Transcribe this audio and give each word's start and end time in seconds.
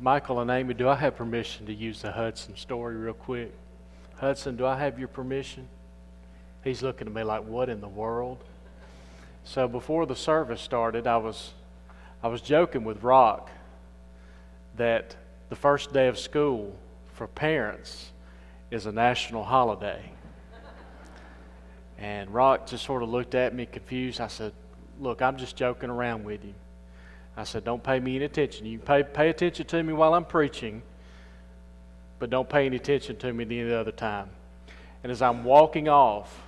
Michael 0.00 0.40
and 0.40 0.50
Amy, 0.50 0.74
do 0.74 0.88
I 0.88 0.94
have 0.94 1.16
permission 1.16 1.66
to 1.66 1.74
use 1.74 2.02
the 2.02 2.12
Hudson 2.12 2.56
story 2.56 2.94
real 2.96 3.14
quick? 3.14 3.52
Hudson, 4.16 4.56
do 4.56 4.64
I 4.64 4.78
have 4.78 4.98
your 4.98 5.08
permission? 5.08 5.68
He's 6.62 6.82
looking 6.82 7.08
at 7.08 7.14
me 7.14 7.24
like, 7.24 7.44
what 7.44 7.68
in 7.68 7.80
the 7.80 7.88
world? 7.88 8.38
So 9.42 9.66
before 9.66 10.06
the 10.06 10.14
service 10.14 10.60
started, 10.60 11.06
I 11.06 11.16
was, 11.16 11.52
I 12.22 12.28
was 12.28 12.42
joking 12.42 12.84
with 12.84 13.02
Rock 13.02 13.50
that 14.76 15.16
the 15.48 15.56
first 15.56 15.92
day 15.92 16.06
of 16.06 16.18
school 16.18 16.76
for 17.14 17.26
parents 17.26 18.12
is 18.70 18.86
a 18.86 18.92
national 18.92 19.42
holiday. 19.42 20.12
And 21.98 22.32
Rock 22.32 22.66
just 22.68 22.84
sort 22.84 23.02
of 23.02 23.08
looked 23.08 23.34
at 23.34 23.52
me 23.52 23.66
confused. 23.66 24.20
I 24.20 24.28
said, 24.28 24.52
Look, 25.00 25.22
I'm 25.22 25.36
just 25.36 25.56
joking 25.56 25.90
around 25.90 26.24
with 26.24 26.44
you. 26.44 26.54
I 27.38 27.44
said, 27.44 27.62
Don't 27.62 27.84
pay 27.84 28.00
me 28.00 28.16
any 28.16 28.24
attention. 28.24 28.66
You 28.66 28.80
pay, 28.80 29.04
pay 29.04 29.28
attention 29.28 29.64
to 29.66 29.82
me 29.82 29.92
while 29.92 30.12
I'm 30.12 30.24
preaching, 30.24 30.82
but 32.18 32.30
don't 32.30 32.48
pay 32.48 32.66
any 32.66 32.76
attention 32.76 33.16
to 33.18 33.32
me 33.32 33.44
any 33.44 33.72
other 33.72 33.92
time. 33.92 34.30
And 35.04 35.12
as 35.12 35.22
I'm 35.22 35.44
walking 35.44 35.88
off, 35.88 36.42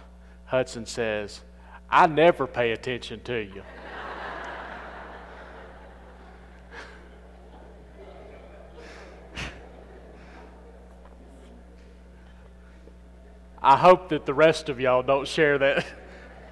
Hudson 0.46 0.84
says, 0.84 1.42
I 1.88 2.08
never 2.08 2.48
pay 2.48 2.72
attention 2.72 3.20
to 3.22 3.38
you. 3.38 3.62
I 13.62 13.76
hope 13.76 14.08
that 14.08 14.26
the 14.26 14.34
rest 14.34 14.68
of 14.68 14.80
y'all 14.80 15.04
don't 15.04 15.28
share 15.28 15.56
that, 15.58 15.86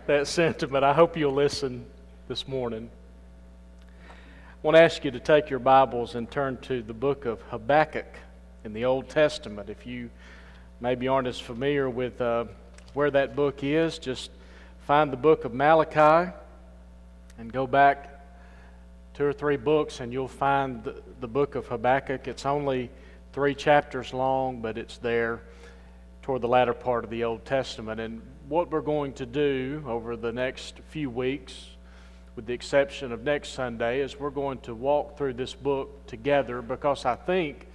that 0.06 0.28
sentiment. 0.28 0.84
I 0.84 0.92
hope 0.92 1.16
you'll 1.16 1.32
listen 1.32 1.86
this 2.28 2.46
morning. 2.46 2.90
I 4.58 4.66
want 4.66 4.76
to 4.76 4.82
ask 4.82 5.04
you 5.04 5.12
to 5.12 5.20
take 5.20 5.50
your 5.50 5.60
Bibles 5.60 6.16
and 6.16 6.28
turn 6.28 6.56
to 6.62 6.82
the 6.82 6.92
book 6.92 7.26
of 7.26 7.40
Habakkuk 7.42 8.18
in 8.64 8.72
the 8.72 8.86
Old 8.86 9.08
Testament. 9.08 9.70
If 9.70 9.86
you 9.86 10.10
maybe 10.80 11.06
aren't 11.06 11.28
as 11.28 11.38
familiar 11.38 11.88
with 11.88 12.20
uh, 12.20 12.46
where 12.92 13.08
that 13.12 13.36
book 13.36 13.62
is, 13.62 14.00
just 14.00 14.32
find 14.80 15.12
the 15.12 15.16
book 15.16 15.44
of 15.44 15.54
Malachi 15.54 16.32
and 17.38 17.52
go 17.52 17.68
back 17.68 18.20
two 19.14 19.26
or 19.26 19.32
three 19.32 19.56
books, 19.56 20.00
and 20.00 20.12
you'll 20.12 20.26
find 20.26 20.82
the, 20.82 21.04
the 21.20 21.28
book 21.28 21.54
of 21.54 21.68
Habakkuk. 21.68 22.26
It's 22.26 22.44
only 22.44 22.90
three 23.32 23.54
chapters 23.54 24.12
long, 24.12 24.60
but 24.60 24.76
it's 24.76 24.98
there 24.98 25.40
toward 26.22 26.40
the 26.40 26.48
latter 26.48 26.74
part 26.74 27.04
of 27.04 27.10
the 27.10 27.22
Old 27.22 27.44
Testament. 27.44 28.00
And 28.00 28.20
what 28.48 28.72
we're 28.72 28.80
going 28.80 29.12
to 29.12 29.24
do 29.24 29.84
over 29.86 30.16
the 30.16 30.32
next 30.32 30.80
few 30.88 31.10
weeks, 31.10 31.76
with 32.38 32.46
the 32.46 32.52
exception 32.52 33.10
of 33.10 33.24
next 33.24 33.48
Sunday, 33.48 34.00
as 34.00 34.16
we're 34.16 34.30
going 34.30 34.58
to 34.58 34.72
walk 34.72 35.18
through 35.18 35.32
this 35.32 35.54
book 35.54 36.06
together 36.06 36.62
because 36.62 37.04
I 37.04 37.16
think 37.16 37.66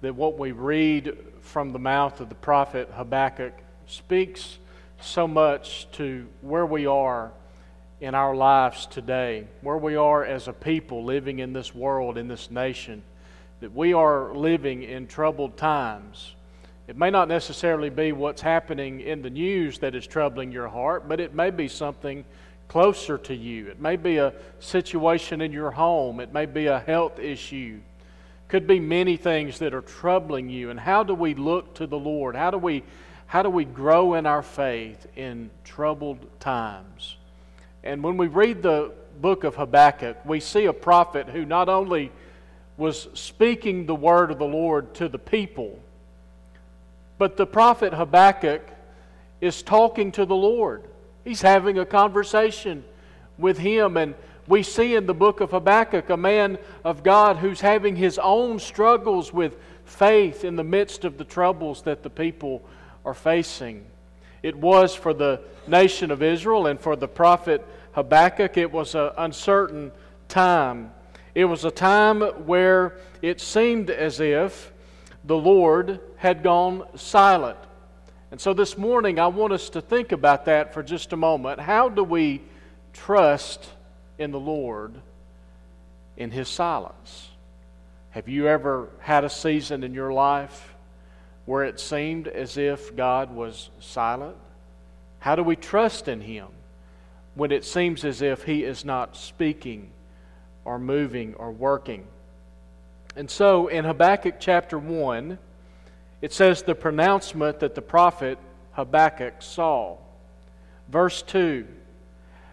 that 0.00 0.14
what 0.14 0.38
we 0.38 0.52
read 0.52 1.18
from 1.40 1.72
the 1.72 1.80
mouth 1.80 2.20
of 2.20 2.28
the 2.28 2.36
prophet 2.36 2.88
Habakkuk 2.94 3.52
speaks 3.88 4.58
so 5.00 5.26
much 5.26 5.90
to 5.94 6.24
where 6.40 6.64
we 6.64 6.86
are 6.86 7.32
in 8.00 8.14
our 8.14 8.36
lives 8.36 8.86
today, 8.86 9.48
where 9.60 9.76
we 9.76 9.96
are 9.96 10.24
as 10.24 10.46
a 10.46 10.52
people 10.52 11.02
living 11.02 11.40
in 11.40 11.52
this 11.52 11.74
world, 11.74 12.16
in 12.16 12.28
this 12.28 12.48
nation, 12.48 13.02
that 13.58 13.74
we 13.74 13.92
are 13.92 14.32
living 14.32 14.84
in 14.84 15.08
troubled 15.08 15.56
times. 15.56 16.32
It 16.86 16.96
may 16.96 17.10
not 17.10 17.26
necessarily 17.26 17.90
be 17.90 18.12
what's 18.12 18.40
happening 18.40 19.00
in 19.00 19.22
the 19.22 19.30
news 19.30 19.80
that 19.80 19.96
is 19.96 20.06
troubling 20.06 20.52
your 20.52 20.68
heart, 20.68 21.08
but 21.08 21.18
it 21.18 21.34
may 21.34 21.50
be 21.50 21.66
something 21.66 22.24
closer 22.68 23.18
to 23.18 23.34
you. 23.34 23.68
It 23.68 23.80
may 23.80 23.96
be 23.96 24.18
a 24.18 24.32
situation 24.60 25.40
in 25.40 25.52
your 25.52 25.70
home, 25.70 26.20
it 26.20 26.32
may 26.32 26.46
be 26.46 26.66
a 26.66 26.80
health 26.80 27.18
issue. 27.18 27.80
Could 28.48 28.66
be 28.66 28.78
many 28.78 29.16
things 29.16 29.58
that 29.58 29.74
are 29.74 29.80
troubling 29.80 30.48
you. 30.48 30.70
And 30.70 30.78
how 30.78 31.02
do 31.02 31.14
we 31.14 31.34
look 31.34 31.74
to 31.74 31.86
the 31.86 31.98
Lord? 31.98 32.36
How 32.36 32.50
do 32.50 32.58
we 32.58 32.84
how 33.26 33.42
do 33.42 33.50
we 33.50 33.64
grow 33.64 34.14
in 34.14 34.24
our 34.24 34.42
faith 34.42 35.06
in 35.16 35.50
troubled 35.64 36.24
times? 36.38 37.16
And 37.82 38.02
when 38.02 38.16
we 38.16 38.28
read 38.28 38.62
the 38.62 38.92
book 39.20 39.42
of 39.44 39.56
Habakkuk, 39.56 40.24
we 40.24 40.38
see 40.38 40.66
a 40.66 40.72
prophet 40.72 41.28
who 41.28 41.44
not 41.44 41.68
only 41.68 42.12
was 42.76 43.08
speaking 43.14 43.86
the 43.86 43.94
word 43.94 44.30
of 44.30 44.38
the 44.38 44.46
Lord 44.46 44.94
to 44.94 45.08
the 45.08 45.18
people, 45.18 45.80
but 47.18 47.36
the 47.36 47.46
prophet 47.46 47.94
Habakkuk 47.94 48.62
is 49.40 49.62
talking 49.62 50.12
to 50.12 50.24
the 50.24 50.36
Lord. 50.36 50.84
He's 51.26 51.42
having 51.42 51.76
a 51.76 51.84
conversation 51.84 52.84
with 53.36 53.58
him. 53.58 53.96
And 53.96 54.14
we 54.46 54.62
see 54.62 54.94
in 54.94 55.06
the 55.06 55.12
book 55.12 55.40
of 55.40 55.50
Habakkuk 55.50 56.08
a 56.08 56.16
man 56.16 56.56
of 56.84 57.02
God 57.02 57.38
who's 57.38 57.60
having 57.60 57.96
his 57.96 58.16
own 58.16 58.60
struggles 58.60 59.32
with 59.32 59.56
faith 59.84 60.44
in 60.44 60.54
the 60.54 60.62
midst 60.62 61.04
of 61.04 61.18
the 61.18 61.24
troubles 61.24 61.82
that 61.82 62.04
the 62.04 62.10
people 62.10 62.62
are 63.04 63.12
facing. 63.12 63.84
It 64.44 64.54
was 64.54 64.94
for 64.94 65.12
the 65.12 65.40
nation 65.66 66.12
of 66.12 66.22
Israel 66.22 66.68
and 66.68 66.80
for 66.80 66.94
the 66.94 67.08
prophet 67.08 67.66
Habakkuk, 67.94 68.56
it 68.56 68.70
was 68.70 68.94
an 68.94 69.10
uncertain 69.18 69.90
time. 70.28 70.92
It 71.34 71.46
was 71.46 71.64
a 71.64 71.72
time 71.72 72.20
where 72.20 72.98
it 73.20 73.40
seemed 73.40 73.90
as 73.90 74.20
if 74.20 74.72
the 75.24 75.36
Lord 75.36 75.98
had 76.18 76.44
gone 76.44 76.84
silent. 76.94 77.58
And 78.30 78.40
so 78.40 78.52
this 78.52 78.76
morning, 78.76 79.18
I 79.18 79.28
want 79.28 79.52
us 79.52 79.70
to 79.70 79.80
think 79.80 80.10
about 80.12 80.46
that 80.46 80.74
for 80.74 80.82
just 80.82 81.12
a 81.12 81.16
moment. 81.16 81.60
How 81.60 81.88
do 81.88 82.02
we 82.02 82.42
trust 82.92 83.64
in 84.18 84.32
the 84.32 84.40
Lord 84.40 84.94
in 86.16 86.30
His 86.30 86.48
silence? 86.48 87.28
Have 88.10 88.28
you 88.28 88.48
ever 88.48 88.88
had 88.98 89.24
a 89.24 89.30
season 89.30 89.84
in 89.84 89.94
your 89.94 90.12
life 90.12 90.74
where 91.44 91.64
it 91.64 91.78
seemed 91.78 92.26
as 92.26 92.56
if 92.56 92.96
God 92.96 93.32
was 93.32 93.70
silent? 93.78 94.36
How 95.20 95.36
do 95.36 95.42
we 95.42 95.54
trust 95.54 96.08
in 96.08 96.20
Him 96.20 96.48
when 97.34 97.52
it 97.52 97.64
seems 97.64 98.04
as 98.04 98.22
if 98.22 98.42
He 98.42 98.64
is 98.64 98.84
not 98.84 99.16
speaking 99.16 99.90
or 100.64 100.80
moving 100.80 101.34
or 101.34 101.52
working? 101.52 102.06
And 103.14 103.30
so 103.30 103.68
in 103.68 103.84
Habakkuk 103.84 104.36
chapter 104.40 104.78
1, 104.78 105.38
it 106.20 106.32
says 106.32 106.62
the 106.62 106.74
pronouncement 106.74 107.60
that 107.60 107.74
the 107.74 107.82
prophet 107.82 108.38
Habakkuk 108.72 109.40
saw. 109.40 109.96
Verse 110.88 111.22
2 111.22 111.66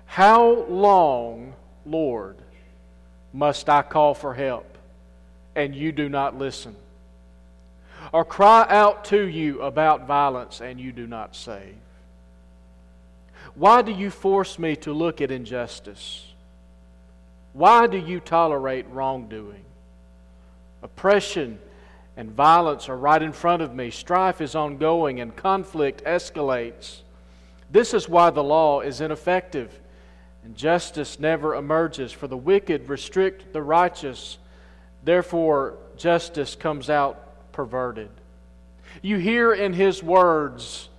How 0.05 0.63
long, 0.63 1.53
Lord, 1.85 2.37
must 3.31 3.69
I 3.69 3.81
call 3.81 4.13
for 4.13 4.33
help, 4.33 4.77
and 5.55 5.75
you 5.75 5.91
do 5.91 6.09
not 6.09 6.37
listen? 6.37 6.75
Or 8.11 8.25
cry 8.25 8.65
out 8.69 9.05
to 9.05 9.27
you 9.27 9.61
about 9.61 10.07
violence, 10.07 10.61
and 10.61 10.79
you 10.79 10.91
do 10.91 11.07
not 11.07 11.35
save? 11.35 11.75
Why 13.55 13.81
do 13.81 13.91
you 13.91 14.09
force 14.09 14.57
me 14.57 14.75
to 14.77 14.93
look 14.93 15.21
at 15.21 15.31
injustice? 15.31 16.25
Why 17.53 17.87
do 17.87 17.97
you 17.97 18.19
tolerate 18.19 18.87
wrongdoing? 18.89 19.63
Oppression 20.81 21.59
and 22.15 22.31
violence 22.31 22.89
are 22.89 22.97
right 22.97 23.21
in 23.21 23.33
front 23.33 23.61
of 23.61 23.73
me. 23.73 23.89
Strife 23.89 24.41
is 24.41 24.55
ongoing 24.55 25.19
and 25.19 25.35
conflict 25.35 26.03
escalates. 26.05 27.01
This 27.71 27.93
is 27.93 28.07
why 28.07 28.29
the 28.29 28.43
law 28.43 28.81
is 28.81 29.01
ineffective 29.01 29.79
and 30.43 30.55
justice 30.55 31.19
never 31.19 31.55
emerges. 31.55 32.11
For 32.11 32.27
the 32.27 32.37
wicked 32.37 32.89
restrict 32.89 33.53
the 33.53 33.61
righteous, 33.61 34.37
therefore, 35.03 35.77
justice 35.97 36.55
comes 36.55 36.89
out 36.89 37.51
perverted. 37.51 38.09
You 39.01 39.17
hear 39.17 39.53
in 39.53 39.73
his 39.73 40.03
words 40.03 40.89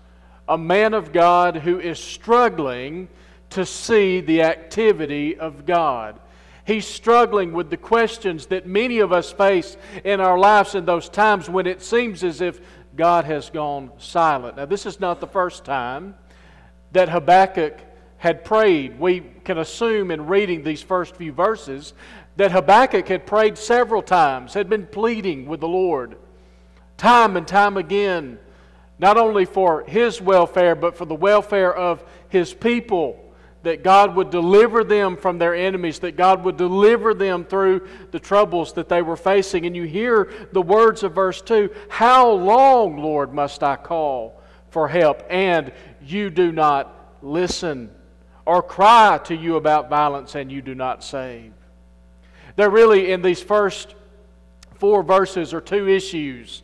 a 0.49 0.59
man 0.59 0.95
of 0.95 1.13
God 1.13 1.57
who 1.57 1.79
is 1.79 1.99
struggling 1.99 3.09
to 3.51 3.65
see 3.65 4.21
the 4.21 4.43
activity 4.43 5.37
of 5.37 5.65
God. 5.65 6.19
He's 6.67 6.87
struggling 6.87 7.53
with 7.53 7.69
the 7.71 7.77
questions 7.77 8.47
that 8.47 8.67
many 8.67 9.01
of 9.01 9.13
us 9.13 9.31
face 9.31 9.77
in 10.03 10.21
our 10.21 10.39
lives 10.39 10.75
in 10.75 10.87
those 10.87 11.09
times 11.09 11.49
when 11.49 11.67
it 11.67 11.83
seems 11.83 12.25
as 12.25 12.41
if 12.41 12.61
God 12.97 13.27
has 13.27 13.51
gone 13.51 13.91
silent. 13.99 14.57
Now, 14.57 14.65
this 14.65 14.87
is 14.87 14.99
not 14.99 15.21
the 15.21 15.27
first 15.27 15.65
time 15.65 16.15
that 16.93 17.09
Habakkuk 17.11 17.81
had 18.17 18.45
prayed. 18.45 18.99
We 18.99 19.21
can 19.45 19.59
assume 19.59 20.11
in 20.11 20.27
reading 20.27 20.63
these 20.63 20.83
first 20.83 21.17
few 21.17 21.33
verses 21.33 21.93
that 22.37 22.53
Habakkuk 22.53 23.09
had 23.09 23.27
prayed 23.27 23.59
several 23.59 24.01
times, 24.03 24.55
had 24.55 24.71
been 24.71 24.87
pleading 24.87 25.47
with 25.47 25.61
the 25.61 25.69
Lord 25.69 26.17
time 26.97 27.37
and 27.37 27.47
time 27.47 27.77
again, 27.77 28.39
not 28.99 29.17
only 29.17 29.45
for 29.45 29.85
his 29.87 30.21
welfare, 30.21 30.75
but 30.75 30.97
for 30.97 31.05
the 31.05 31.15
welfare 31.15 31.75
of 31.75 32.05
his 32.29 32.55
people 32.55 33.24
that 33.65 33.83
God 33.83 34.15
would 34.15 34.31
deliver 34.31 34.85
them 34.85 35.17
from 35.17 35.39
their 35.39 35.55
enemies, 35.55 35.99
that 36.01 36.17
God 36.17 36.45
would 36.45 36.57
deliver 36.57 37.15
them 37.15 37.45
through 37.45 37.89
the 38.11 38.21
troubles 38.21 38.75
that 38.75 38.89
they 38.89 39.03
were 39.03 39.17
facing. 39.17 39.67
And 39.67 39.75
you 39.75 39.85
hear 39.85 40.31
the 40.53 40.63
words 40.63 41.03
of 41.03 41.15
verse 41.15 41.43
2 41.43 41.71
How 41.89 42.31
long, 42.31 42.99
Lord, 42.99 43.33
must 43.33 43.63
I 43.63 43.77
call 43.77 44.41
for 44.71 44.89
help, 44.89 45.23
and 45.29 45.73
you 46.03 46.31
do 46.31 46.53
not 46.53 47.17
listen, 47.23 47.91
or 48.47 48.63
cry 48.63 49.19
to 49.25 49.35
you 49.35 49.57
about 49.57 49.89
violence, 49.89 50.35
and 50.35 50.53
you 50.53 50.63
do 50.63 50.75
not 50.75 51.03
save? 51.03 51.53
There 52.57 52.71
really, 52.71 53.13
in 53.13 53.23
these 53.23 53.43
first 53.43 53.95
four 54.77 55.03
verses 55.03 55.55
or 55.55 55.61
two 55.61 55.89
issues 55.89 56.63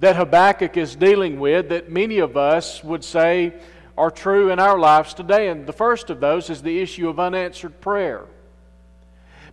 that 0.00 0.16
Habakkuk 0.16 0.76
is 0.76 0.94
dealing 0.94 1.40
with 1.40 1.70
that 1.70 1.90
many 1.90 2.18
of 2.18 2.36
us 2.36 2.84
would 2.84 3.02
say 3.02 3.54
are 3.98 4.10
true 4.10 4.50
in 4.50 4.58
our 4.58 4.78
lives 4.78 5.12
today. 5.12 5.48
And 5.48 5.66
the 5.66 5.72
first 5.72 6.08
of 6.08 6.20
those 6.20 6.48
is 6.48 6.62
the 6.62 6.80
issue 6.80 7.08
of 7.08 7.18
unanswered 7.18 7.80
prayer. 7.80 8.24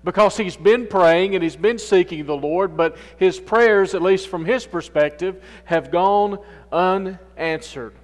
Because 0.03 0.37
he's 0.37 0.55
been 0.55 0.85
praying 0.85 1.33
and 1.33 1.43
he's 1.43 1.55
been 1.55 1.79
seeking 1.79 2.25
the 2.25 2.37
Lord, 2.37 2.77
but 2.77 2.95
his 3.17 3.39
prayers, 3.39 3.95
at 3.95 4.03
least 4.03 4.27
from 4.27 4.45
his 4.45 4.67
perspective, 4.67 5.43
have 5.65 5.91
gone 5.91 6.37
unanswered. 6.71 7.95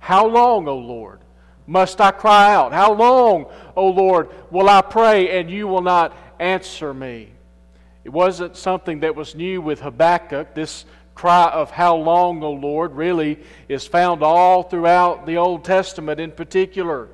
How 0.00 0.26
long, 0.26 0.66
O 0.66 0.76
Lord, 0.76 1.20
must 1.66 2.00
I 2.00 2.10
cry 2.10 2.52
out? 2.52 2.72
How 2.72 2.92
long, 2.92 3.46
O 3.76 3.88
Lord, 3.88 4.30
will 4.50 4.68
I 4.68 4.82
pray 4.82 5.38
and 5.38 5.48
you 5.50 5.68
will 5.68 5.82
not 5.82 6.16
answer 6.40 6.92
me? 6.92 7.30
It 8.04 8.12
wasn't 8.12 8.56
something 8.56 9.00
that 9.00 9.16
was 9.16 9.34
new 9.34 9.60
with 9.60 9.80
Habakkuk. 9.80 10.54
This 10.54 10.84
cry 11.16 11.48
of 11.48 11.70
how 11.70 11.96
long, 11.96 12.42
O 12.44 12.52
Lord, 12.52 12.94
really 12.94 13.40
is 13.68 13.86
found 13.86 14.22
all 14.22 14.62
throughout 14.62 15.26
the 15.26 15.38
Old 15.38 15.64
Testament 15.64 16.20
in 16.20 16.30
particular. 16.30 17.08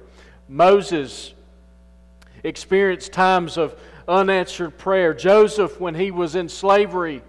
Moses 0.48 1.32
experienced 2.42 3.12
times 3.12 3.56
of 3.56 3.78
unanswered 4.08 4.76
prayer. 4.76 5.14
Joseph, 5.14 5.80
when 5.80 5.94
he 5.94 6.10
was 6.10 6.34
in 6.34 6.48
slavery, 6.48 7.22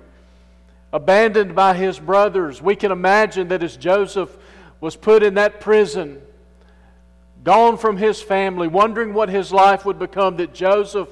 abandoned 0.92 1.56
by 1.56 1.76
his 1.76 2.00
brothers, 2.00 2.60
we 2.60 2.76
can 2.76 2.92
imagine 2.92 3.50
that 3.50 3.62
as 3.62 3.78
Joseph 3.78 4.36
was 4.82 4.96
put 4.96 5.22
in 5.22 5.36
that 5.36 5.62
prison, 5.62 6.20
gone 7.44 7.78
from 7.78 7.98
his 7.98 8.20
family, 8.20 8.68
wondering 8.68 9.14
what 9.14 9.30
his 9.30 9.54
life 9.54 9.86
would 9.86 10.00
become, 10.00 10.38
that 10.38 10.56
Joseph 10.56 11.10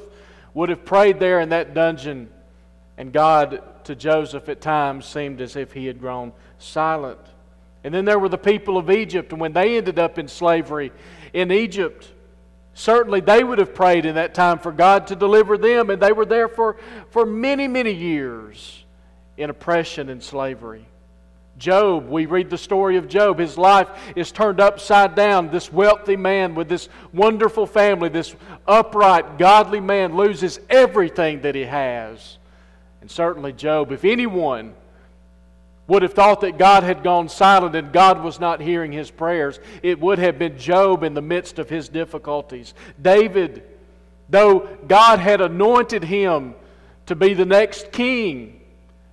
would 0.56 0.70
have 0.70 0.86
prayed 0.86 1.20
there 1.20 1.40
in 1.40 1.50
that 1.50 1.76
dungeon 1.76 2.30
and 2.98 3.14
God 3.14 3.62
to 3.86 3.96
Joseph 3.96 4.50
at 4.50 4.62
times 4.62 5.06
seemed 5.06 5.42
as 5.42 5.56
if 5.56 5.74
he 5.74 5.86
had 5.86 6.00
grown 6.00 6.34
silent. 6.58 7.20
And 7.84 7.94
then 7.94 8.06
there 8.06 8.20
were 8.20 8.30
the 8.30 8.38
people 8.38 8.78
of 8.78 8.92
Egypt, 8.92 9.32
and 9.32 9.42
when 9.42 9.54
they 9.54 9.78
ended 9.78 9.98
up 9.98 10.20
in 10.20 10.28
slavery 10.28 10.92
in 11.34 11.52
Egypt, 11.52 12.12
certainly 12.74 13.22
they 13.22 13.44
would 13.44 13.58
have 13.58 13.74
prayed 13.74 14.06
in 14.06 14.16
that 14.16 14.34
time 14.34 14.60
for 14.60 14.72
God 14.72 15.08
to 15.08 15.16
deliver 15.16 15.58
them, 15.58 15.90
and 15.90 16.02
they 16.02 16.12
were 16.12 16.26
there 16.26 16.48
for, 16.48 16.78
for 17.10 17.26
many, 17.26 17.68
many 17.68 17.92
years 17.92 18.84
in 19.38 19.50
oppression 19.50 20.10
and 20.10 20.22
slavery. 20.22 20.86
Job, 21.58 22.10
we 22.10 22.26
read 22.26 22.50
the 22.50 22.58
story 22.58 22.98
of 22.98 23.08
Job. 23.08 23.38
His 23.40 23.58
life 23.58 23.88
is 24.16 24.32
turned 24.32 24.60
upside 24.60 25.16
down. 25.16 25.52
This 25.52 25.72
wealthy 25.72 26.16
man 26.16 26.56
with 26.56 26.70
this 26.70 26.90
wonderful 27.14 27.68
family, 27.68 28.10
this 28.10 28.36
upright, 28.68 29.38
godly 29.38 29.80
man, 29.80 30.16
loses 30.16 30.60
everything 30.70 31.42
that 31.42 31.54
he 31.54 31.66
has 31.66 32.38
and 33.02 33.10
certainly 33.10 33.52
Job, 33.52 33.92
if 33.92 34.06
anyone 34.06 34.74
would 35.88 36.04
have 36.04 36.14
thought 36.14 36.42
that 36.42 36.58
God 36.58 36.84
had 36.84 37.04
gone 37.04 37.28
silent 37.28 37.76
and 37.76 37.92
God 37.92 38.24
was 38.24 38.40
not 38.40 38.62
hearing 38.62 38.94
his 38.94 39.12
prayers, 39.12 39.60
it 39.84 40.00
would 40.00 40.20
have 40.20 40.40
been 40.40 40.58
Job 40.58 41.04
in 41.04 41.14
the 41.14 41.22
midst 41.22 41.60
of 41.60 41.70
his 41.70 41.90
difficulties. 41.90 42.74
David, 43.02 43.64
though 44.30 44.70
God 44.88 45.20
had 45.20 45.42
anointed 45.42 46.04
him 46.04 46.56
to 47.08 47.16
be 47.16 47.34
the 47.34 47.46
next 47.46 47.92
king, 47.92 48.62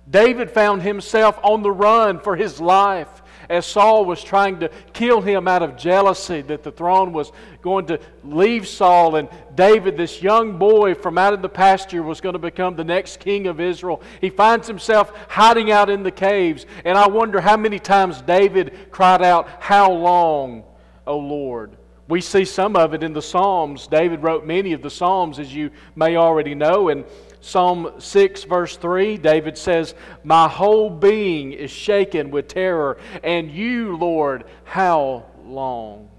David 0.09 0.51
found 0.51 0.81
himself 0.81 1.37
on 1.43 1.63
the 1.63 1.71
run 1.71 2.19
for 2.19 2.35
his 2.35 2.61
life 2.61 3.21
as 3.49 3.65
Saul 3.65 4.05
was 4.05 4.23
trying 4.23 4.59
to 4.59 4.69
kill 4.93 5.21
him 5.21 5.47
out 5.47 5.63
of 5.63 5.75
jealousy 5.75 6.41
that 6.43 6.63
the 6.63 6.71
throne 6.71 7.11
was 7.11 7.31
going 7.63 7.87
to 7.87 7.99
leave 8.23 8.67
Saul 8.67 9.15
and 9.15 9.27
David, 9.55 9.97
this 9.97 10.21
young 10.21 10.57
boy 10.57 10.93
from 10.93 11.17
out 11.17 11.33
of 11.33 11.41
the 11.41 11.49
pasture, 11.49 12.03
was 12.03 12.21
going 12.21 12.33
to 12.33 12.39
become 12.39 12.75
the 12.75 12.83
next 12.83 13.19
king 13.19 13.47
of 13.47 13.59
Israel. 13.59 14.01
He 14.21 14.29
finds 14.29 14.67
himself 14.67 15.11
hiding 15.27 15.71
out 15.71 15.89
in 15.89 16.03
the 16.03 16.11
caves. 16.11 16.65
And 16.85 16.97
I 16.97 17.07
wonder 17.07 17.41
how 17.41 17.57
many 17.57 17.79
times 17.79 18.21
David 18.21 18.91
cried 18.91 19.23
out, 19.23 19.49
How 19.59 19.91
long, 19.91 20.63
O 21.07 21.17
Lord? 21.17 21.75
We 22.07 22.21
see 22.21 22.45
some 22.45 22.75
of 22.75 22.93
it 22.93 23.03
in 23.03 23.13
the 23.13 23.21
Psalms. 23.21 23.85
David 23.85 24.23
wrote 24.23 24.45
many 24.45 24.73
of 24.73 24.81
the 24.81 24.89
Psalms, 24.89 25.37
as 25.37 25.53
you 25.53 25.69
may 25.95 26.15
already 26.15 26.55
know. 26.55 26.89
And 26.89 27.05
Psalm 27.41 27.93
6, 27.99 28.43
verse 28.43 28.75
3, 28.75 29.17
David 29.17 29.57
says, 29.57 29.95
My 30.23 30.47
whole 30.47 30.89
being 30.89 31.53
is 31.53 31.71
shaken 31.71 32.31
with 32.31 32.49
terror, 32.49 32.97
and 33.23 33.49
you, 33.49 33.95
Lord, 33.95 34.43
how 34.65 35.25
long? 35.45 36.09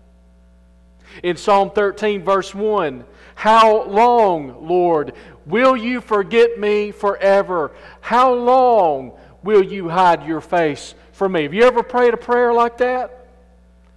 In 1.22 1.36
Psalm 1.36 1.70
13, 1.70 2.24
verse 2.24 2.54
1, 2.54 3.04
How 3.34 3.82
long, 3.84 4.66
Lord, 4.66 5.12
will 5.44 5.76
you 5.76 6.00
forget 6.00 6.58
me 6.58 6.90
forever? 6.90 7.72
How 8.00 8.32
long 8.32 9.12
will 9.42 9.62
you 9.62 9.88
hide 9.88 10.26
your 10.26 10.40
face 10.40 10.94
from 11.12 11.32
me? 11.32 11.42
Have 11.42 11.54
you 11.54 11.64
ever 11.64 11.82
prayed 11.82 12.14
a 12.14 12.18
prayer 12.18 12.52
like 12.52 12.78
that? 12.78 13.26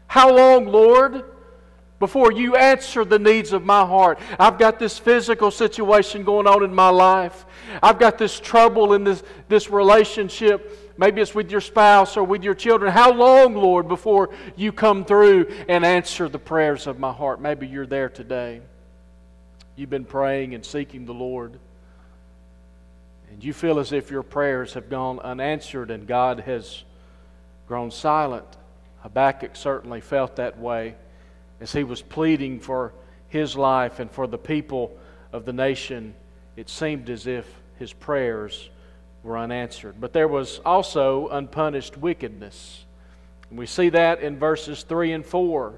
How 0.07 0.35
long, 0.35 0.65
Lord? 0.65 1.23
Before 2.03 2.33
you 2.33 2.57
answer 2.57 3.05
the 3.05 3.17
needs 3.17 3.53
of 3.53 3.63
my 3.63 3.85
heart. 3.85 4.19
I've 4.37 4.59
got 4.59 4.77
this 4.77 4.99
physical 4.99 5.51
situation 5.51 6.25
going 6.25 6.47
on 6.47 6.61
in 6.61 6.75
my 6.75 6.89
life. 6.89 7.45
I've 7.81 7.97
got 7.97 8.17
this 8.17 8.41
trouble 8.41 8.91
in 8.91 9.05
this, 9.05 9.23
this 9.47 9.69
relationship. 9.69 10.93
Maybe 10.97 11.21
it's 11.21 11.33
with 11.33 11.49
your 11.49 11.61
spouse 11.61 12.17
or 12.17 12.25
with 12.25 12.43
your 12.43 12.55
children. 12.55 12.91
How 12.91 13.13
long, 13.13 13.55
Lord, 13.55 13.87
before 13.87 14.31
you 14.57 14.73
come 14.73 15.05
through 15.05 15.45
and 15.69 15.85
answer 15.85 16.27
the 16.27 16.39
prayers 16.39 16.87
of 16.87 16.99
my 16.99 17.13
heart? 17.13 17.39
Maybe 17.39 17.67
you're 17.67 17.87
there 17.87 18.09
today. 18.09 18.59
You've 19.77 19.89
been 19.89 20.03
praying 20.03 20.55
and 20.55 20.65
seeking 20.65 21.05
the 21.05 21.13
Lord. 21.13 21.57
And 23.31 23.41
you 23.41 23.53
feel 23.53 23.79
as 23.79 23.93
if 23.93 24.11
your 24.11 24.23
prayers 24.23 24.73
have 24.73 24.89
gone 24.89 25.19
unanswered 25.19 25.89
and 25.89 26.05
God 26.05 26.41
has 26.41 26.83
grown 27.65 27.91
silent. 27.91 28.57
Habakkuk 29.03 29.55
certainly 29.55 30.01
felt 30.01 30.35
that 30.35 30.59
way 30.59 30.95
as 31.63 31.71
he 31.71 31.85
was 31.85 32.01
pleading 32.01 32.59
for 32.59 32.93
his 33.29 33.55
life 33.55 34.01
and 34.01 34.11
for 34.11 34.27
the 34.27 34.37
people 34.37 34.91
of 35.31 35.45
the 35.45 35.53
nation, 35.53 36.13
it 36.57 36.67
seemed 36.69 37.09
as 37.09 37.25
if 37.25 37.47
his 37.79 37.93
prayers 37.93 38.69
were 39.23 39.37
unanswered. 39.37 39.95
But 39.97 40.11
there 40.11 40.27
was 40.27 40.59
also 40.65 41.29
unpunished 41.29 41.95
wickedness. 41.95 42.83
And 43.49 43.57
we 43.57 43.65
see 43.65 43.87
that 43.89 44.21
in 44.21 44.37
verses 44.37 44.83
3 44.83 45.13
and 45.13 45.25
4. 45.25 45.73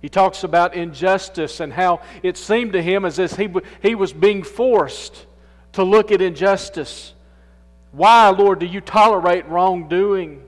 He 0.00 0.08
talks 0.08 0.44
about 0.44 0.74
injustice 0.74 1.58
and 1.58 1.72
how 1.72 2.00
it 2.22 2.36
seemed 2.36 2.74
to 2.74 2.80
him 2.80 3.04
as 3.04 3.18
if 3.18 3.34
he, 3.34 3.52
he 3.82 3.96
was 3.96 4.12
being 4.12 4.44
forced 4.44 5.26
to 5.72 5.82
look 5.82 6.12
at 6.12 6.22
injustice. 6.22 7.12
Why, 7.90 8.28
Lord, 8.28 8.60
do 8.60 8.66
you 8.66 8.80
tolerate 8.80 9.48
wrongdoing? 9.48 10.44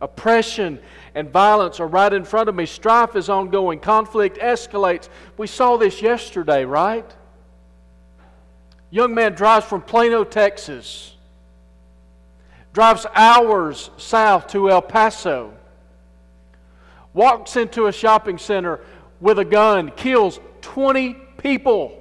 Oppression 0.00 0.78
and 1.14 1.30
violence 1.30 1.80
are 1.80 1.86
right 1.86 2.12
in 2.12 2.24
front 2.24 2.48
of 2.48 2.54
me. 2.54 2.66
Strife 2.66 3.16
is 3.16 3.28
ongoing. 3.28 3.80
Conflict 3.80 4.38
escalates. 4.38 5.08
We 5.36 5.46
saw 5.46 5.76
this 5.76 6.02
yesterday, 6.02 6.64
right? 6.64 7.10
Young 8.90 9.14
man 9.14 9.34
drives 9.34 9.66
from 9.66 9.82
Plano, 9.82 10.24
Texas, 10.24 11.14
drives 12.72 13.06
hours 13.14 13.90
south 13.96 14.48
to 14.48 14.70
El 14.70 14.82
Paso, 14.82 15.54
walks 17.14 17.56
into 17.56 17.86
a 17.86 17.92
shopping 17.92 18.38
center 18.38 18.80
with 19.20 19.38
a 19.38 19.44
gun, 19.44 19.92
kills 19.94 20.40
20 20.62 21.14
people. 21.38 21.99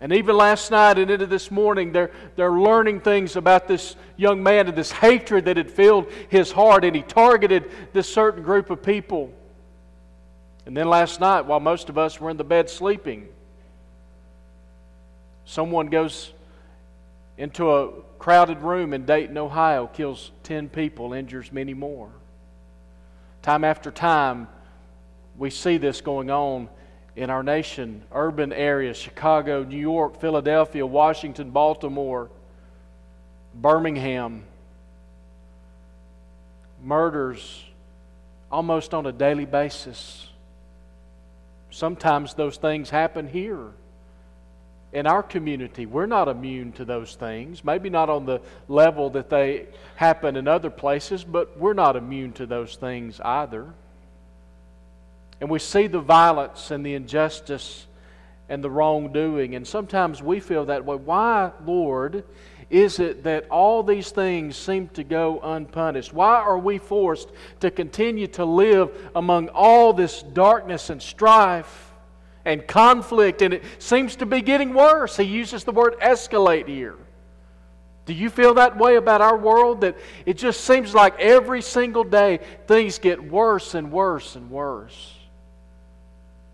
And 0.00 0.14
even 0.14 0.36
last 0.36 0.70
night 0.70 0.98
and 0.98 1.10
into 1.10 1.26
this 1.26 1.50
morning, 1.50 1.92
they're, 1.92 2.10
they're 2.34 2.52
learning 2.52 3.00
things 3.00 3.36
about 3.36 3.68
this 3.68 3.96
young 4.16 4.42
man 4.42 4.66
and 4.66 4.76
this 4.76 4.90
hatred 4.90 5.44
that 5.44 5.58
had 5.58 5.70
filled 5.70 6.10
his 6.30 6.50
heart, 6.50 6.84
and 6.84 6.96
he 6.96 7.02
targeted 7.02 7.70
this 7.92 8.10
certain 8.12 8.42
group 8.42 8.70
of 8.70 8.82
people. 8.82 9.30
And 10.64 10.74
then 10.74 10.88
last 10.88 11.20
night, 11.20 11.42
while 11.42 11.60
most 11.60 11.90
of 11.90 11.98
us 11.98 12.18
were 12.18 12.30
in 12.30 12.38
the 12.38 12.44
bed 12.44 12.70
sleeping, 12.70 13.28
someone 15.44 15.88
goes 15.88 16.32
into 17.36 17.70
a 17.70 17.90
crowded 18.18 18.60
room 18.60 18.94
in 18.94 19.04
Dayton, 19.04 19.36
Ohio, 19.36 19.86
kills 19.86 20.30
10 20.44 20.70
people, 20.70 21.12
injures 21.12 21.52
many 21.52 21.74
more. 21.74 22.10
Time 23.42 23.64
after 23.64 23.90
time, 23.90 24.48
we 25.36 25.50
see 25.50 25.76
this 25.76 26.00
going 26.00 26.30
on 26.30 26.68
in 27.20 27.28
our 27.28 27.42
nation, 27.42 28.02
urban 28.12 28.50
areas 28.52 28.96
Chicago, 28.96 29.62
New 29.62 29.76
York, 29.76 30.20
Philadelphia, 30.20 30.86
Washington, 30.86 31.50
Baltimore, 31.50 32.30
Birmingham. 33.54 34.44
Murders 36.82 37.62
almost 38.50 38.94
on 38.94 39.04
a 39.04 39.12
daily 39.12 39.44
basis. 39.44 40.28
Sometimes 41.70 42.32
those 42.34 42.56
things 42.56 42.88
happen 42.88 43.28
here 43.28 43.68
in 44.94 45.06
our 45.06 45.22
community. 45.22 45.84
We're 45.84 46.06
not 46.06 46.26
immune 46.26 46.72
to 46.72 46.86
those 46.86 47.16
things. 47.16 47.62
Maybe 47.62 47.90
not 47.90 48.08
on 48.08 48.24
the 48.24 48.40
level 48.66 49.10
that 49.10 49.28
they 49.28 49.66
happen 49.94 50.36
in 50.36 50.48
other 50.48 50.70
places, 50.70 51.22
but 51.22 51.56
we're 51.58 51.74
not 51.74 51.96
immune 51.96 52.32
to 52.32 52.46
those 52.46 52.76
things 52.76 53.20
either. 53.20 53.74
And 55.40 55.48
we 55.48 55.58
see 55.58 55.86
the 55.86 56.00
violence 56.00 56.70
and 56.70 56.84
the 56.84 56.94
injustice 56.94 57.86
and 58.48 58.62
the 58.62 58.70
wrongdoing. 58.70 59.54
And 59.54 59.66
sometimes 59.66 60.22
we 60.22 60.40
feel 60.40 60.66
that 60.66 60.84
way. 60.84 60.96
Why, 60.96 61.52
Lord, 61.64 62.24
is 62.68 62.98
it 62.98 63.24
that 63.24 63.48
all 63.48 63.82
these 63.82 64.10
things 64.10 64.56
seem 64.56 64.88
to 64.88 65.02
go 65.02 65.40
unpunished? 65.42 66.12
Why 66.12 66.36
are 66.36 66.58
we 66.58 66.78
forced 66.78 67.30
to 67.60 67.70
continue 67.70 68.26
to 68.28 68.44
live 68.44 69.10
among 69.14 69.48
all 69.48 69.92
this 69.92 70.22
darkness 70.22 70.90
and 70.90 71.00
strife 71.00 71.92
and 72.44 72.66
conflict? 72.66 73.40
And 73.42 73.54
it 73.54 73.64
seems 73.78 74.16
to 74.16 74.26
be 74.26 74.42
getting 74.42 74.74
worse. 74.74 75.16
He 75.16 75.24
uses 75.24 75.64
the 75.64 75.72
word 75.72 75.98
escalate 76.00 76.68
here. 76.68 76.96
Do 78.06 78.14
you 78.14 78.30
feel 78.30 78.54
that 78.54 78.76
way 78.76 78.96
about 78.96 79.20
our 79.20 79.36
world? 79.36 79.82
That 79.82 79.96
it 80.26 80.36
just 80.36 80.62
seems 80.64 80.94
like 80.94 81.18
every 81.20 81.62
single 81.62 82.04
day 82.04 82.40
things 82.66 82.98
get 82.98 83.22
worse 83.22 83.74
and 83.74 83.92
worse 83.92 84.36
and 84.36 84.50
worse. 84.50 85.19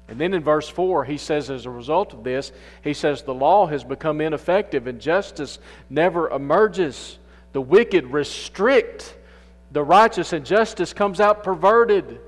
And 0.08 0.20
then 0.20 0.34
in 0.34 0.42
verse 0.42 0.68
4, 0.68 1.04
he 1.04 1.18
says, 1.18 1.50
as 1.50 1.66
a 1.66 1.70
result 1.70 2.12
of 2.12 2.22
this, 2.22 2.52
he 2.82 2.94
says, 2.94 3.22
the 3.22 3.34
law 3.34 3.66
has 3.66 3.82
become 3.82 4.20
ineffective 4.20 4.86
and 4.86 5.00
justice 5.00 5.58
never 5.90 6.30
emerges. 6.30 7.18
The 7.52 7.60
wicked 7.60 8.06
restrict 8.12 9.16
the 9.72 9.82
righteous, 9.82 10.32
and 10.32 10.46
justice 10.46 10.92
comes 10.92 11.20
out 11.20 11.42
perverted. 11.42 12.20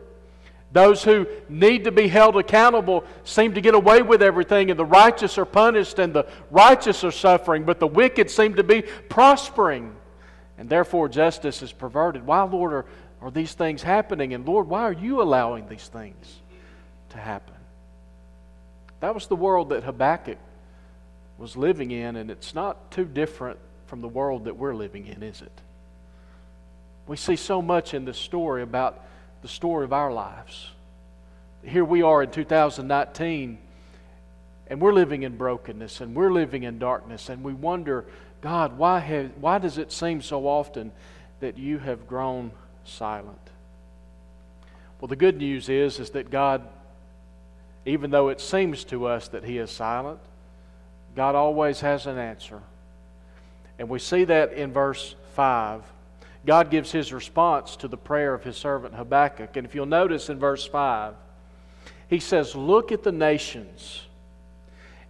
Those 0.73 1.03
who 1.03 1.27
need 1.49 1.85
to 1.85 1.93
be 1.93 2.09
held 2.09 2.37
accountable 2.37 3.05
seem 3.25 3.55
to 3.55 3.61
get 3.61 3.75
away 3.75 4.03
with 4.03 4.23
everything, 4.23 4.71
and 4.71 4.79
the 4.79 4.85
righteous 4.85 5.39
are 5.39 5.47
punished, 5.47 5.99
and 5.99 6.13
the 6.13 6.27
righteous 6.51 7.05
are 7.05 7.11
suffering, 7.11 7.65
but 7.65 7.81
the 7.81 7.87
wicked 7.87 8.31
seem 8.31 8.55
to 8.57 8.65
be 8.65 8.83
prospering. 8.83 9.95
And 10.59 10.69
therefore, 10.69 11.09
justice 11.09 11.63
is 11.63 11.73
perverted. 11.73 12.27
Why, 12.27 12.43
Lord, 12.43 12.73
are, 12.73 12.87
are 13.23 13.31
these 13.31 13.55
things 13.55 13.83
happening? 13.83 14.35
And 14.35 14.47
Lord, 14.47 14.69
why 14.69 14.83
are 14.83 14.93
you 14.93 15.23
allowing 15.23 15.69
these 15.69 15.87
things 15.87 16.41
to 17.11 17.19
happen? 17.19 17.55
That 19.01 19.15
was 19.15 19.27
the 19.27 19.37
world 19.37 19.71
that 19.71 19.85
Habakkuk 19.85 20.39
was 21.39 21.57
living 21.57 21.91
in, 21.91 22.17
and 22.17 22.31
it's 22.31 22.55
not 22.55 22.91
too 22.91 23.05
different 23.05 23.59
from 23.87 24.01
the 24.01 24.09
world 24.09 24.45
that 24.45 24.57
we're 24.57 24.75
living 24.75 25.07
in, 25.07 25.23
is 25.23 25.41
it? 25.41 25.53
We 27.07 27.17
see 27.17 27.37
so 27.37 27.63
much 27.63 27.95
in 27.95 28.05
this 28.05 28.19
story 28.19 28.63
about 28.63 29.03
the 29.43 29.49
story 29.49 29.85
of 29.85 29.93
our 29.93 30.13
lives. 30.13 30.71
Here 31.63 31.85
we 31.85 32.03
are 32.03 32.23
in 32.23 32.31
2019, 32.31 33.59
and 34.67 34.81
we're 34.81 34.93
living 34.93 35.23
in 35.23 35.37
brokenness, 35.37 36.01
and 36.01 36.15
we're 36.15 36.33
living 36.33 36.65
in 36.65 36.79
darkness, 36.79 37.29
and 37.29 37.43
we 37.43 37.55
wonder, 37.55 38.05
God, 38.41 38.77
why, 38.77 38.99
have, 38.99 39.31
why 39.41 39.59
does 39.59 39.79
it 39.79 39.93
seem 39.93 40.21
so 40.21 40.47
often 40.47 40.93
that 41.41 41.57
you 41.57 41.79
have 41.79 42.09
grown 42.09 42.51
silent? 42.85 43.39
Well, 45.01 45.09
the 45.09 45.17
good 45.17 45.39
news 45.39 45.69
is, 45.69 46.01
is 46.01 46.11
that 46.11 46.31
God 46.31 46.69
even 47.89 48.11
though 48.11 48.29
it 48.29 48.41
seems 48.41 48.85
to 48.85 49.07
us 49.07 49.29
that 49.29 49.45
He 49.45 49.59
is 49.59 49.71
silent, 49.71 50.21
God 51.15 51.35
always 51.35 51.81
has 51.81 52.07
an 52.07 52.19
answer. 52.19 52.61
And 53.79 53.89
we 53.89 53.99
see 53.99 54.25
that 54.25 54.53
in 54.53 54.73
verse 54.73 55.15
5. 55.35 55.83
God 56.45 56.71
gives 56.71 56.93
His 56.93 57.13
response 57.13 57.77
to 57.77 57.89
the 57.89 57.97
prayer 57.97 58.35
of 58.35 58.45
His 58.45 58.57
servant 58.57 58.95
Habakkuk. 58.95 59.57
And 59.57 59.67
if 59.67 59.75
you'll 59.75 59.87
notice 59.87 60.29
in 60.29 60.39
verse 60.39 60.67
5, 60.67 61.15
He 62.09 62.21
says, 62.21 62.55
Look 62.55 62.93
at 62.93 63.03
the 63.03 63.13
nations 63.13 64.03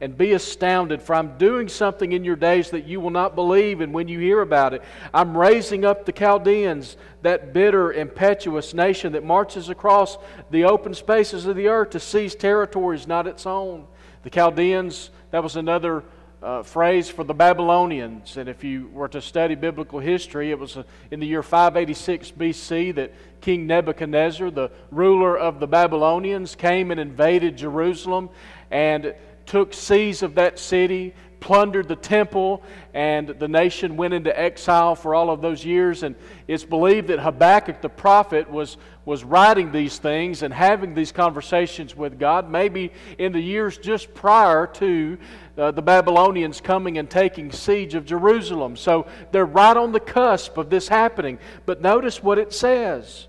and 0.01 0.17
be 0.17 0.33
astounded, 0.33 1.03
for 1.03 1.15
I'm 1.15 1.37
doing 1.39 1.69
something 1.69 2.13
in 2.13 2.23
your 2.23 2.37
days 2.37 2.71
that 2.71 2.87
you 2.87 3.01
will 3.01 3.11
not 3.11 3.35
believe. 3.35 3.81
And 3.81 3.93
when 3.93 4.07
you 4.07 4.21
hear 4.21 4.41
about 4.43 4.73
it, 4.75 4.83
I'm 5.13 5.37
raising 5.37 5.85
up 5.85 6.07
the 6.07 6.13
Chaldeans, 6.13 6.97
that 7.23 7.53
bitter, 7.53 7.93
impetuous 7.93 8.75
nation 8.75 9.13
that 9.13 9.25
marches 9.25 9.69
across 9.69 10.17
the 10.51 10.65
open 10.65 10.95
spaces 10.95 11.47
of 11.47 11.57
the 11.57 11.69
earth 11.69 11.91
to 11.91 12.01
seize 12.01 12.37
territories 12.37 13.09
not 13.09 13.27
its 13.27 13.45
own. 13.45 13.87
The 14.23 14.31
Chaldeans, 14.31 15.11
that 15.33 15.43
was 15.43 15.57
another 15.57 16.05
uh, 16.43 16.63
phrase 16.63 17.09
for 17.09 17.25
the 17.25 17.35
Babylonians. 17.35 18.37
And 18.37 18.49
if 18.49 18.63
you 18.63 18.89
were 18.93 19.09
to 19.09 19.21
study 19.21 19.57
biblical 19.57 19.99
history, 19.99 20.51
it 20.53 20.59
was 20.59 20.77
uh, 20.77 20.85
in 21.11 21.19
the 21.19 21.27
year 21.27 21.43
586 21.43 22.31
BC 22.33 22.95
that 22.95 23.13
King 23.41 23.67
Nebuchadnezzar, 23.67 24.51
the 24.51 24.71
ruler 24.93 25.37
of 25.37 25.59
the 25.59 25.67
Babylonians, 25.67 26.55
came 26.55 26.93
and 26.93 27.01
invaded 27.01 27.57
Jerusalem. 27.57 28.31
And 28.71 29.15
took 29.49 29.73
seize 29.73 30.23
of 30.23 30.35
that 30.35 30.59
city, 30.59 31.15
plundered 31.41 31.89
the 31.89 31.97
temple, 31.97 32.63
and 32.93 33.29
the 33.29 33.49
nation 33.49 33.97
went 33.97 34.13
into 34.13 34.39
exile 34.39 34.95
for 34.95 35.15
all 35.15 35.31
of 35.31 35.41
those 35.41 35.65
years. 35.65 36.03
And 36.03 36.15
it's 36.47 36.65
believed 36.65 37.09
that 37.09 37.19
Habakkuk 37.19 37.81
the 37.81 37.89
prophet 37.89 38.51
was, 38.51 38.77
was 39.05 39.25
writing 39.25 39.73
these 39.73 39.97
things 39.99 40.43
and 40.43 40.53
having 40.53 40.95
these 40.95 41.13
conversations 41.13 41.97
with 41.97 42.19
God, 42.19 42.51
maybe 42.51 42.93
in 43.17 43.33
the 43.33 43.41
years 43.41 43.79
just 43.79 44.13
prior 44.15 44.67
to 44.67 45.17
uh, 45.57 45.71
the 45.71 45.83
Babylonians 45.83 46.61
coming 46.61 46.99
and 46.99 47.09
taking 47.09 47.51
siege 47.51 47.95
of 47.95 48.05
Jerusalem. 48.05 48.77
So 48.77 49.07
they're 49.33 49.47
right 49.47 49.77
on 49.77 49.93
the 49.93 50.01
cusp 50.01 50.59
of 50.59 50.69
this 50.69 50.89
happening. 50.89 51.39
But 51.67 51.81
notice 51.81 52.23
what 52.23 52.39
it 52.39 52.53
says. 52.53 53.29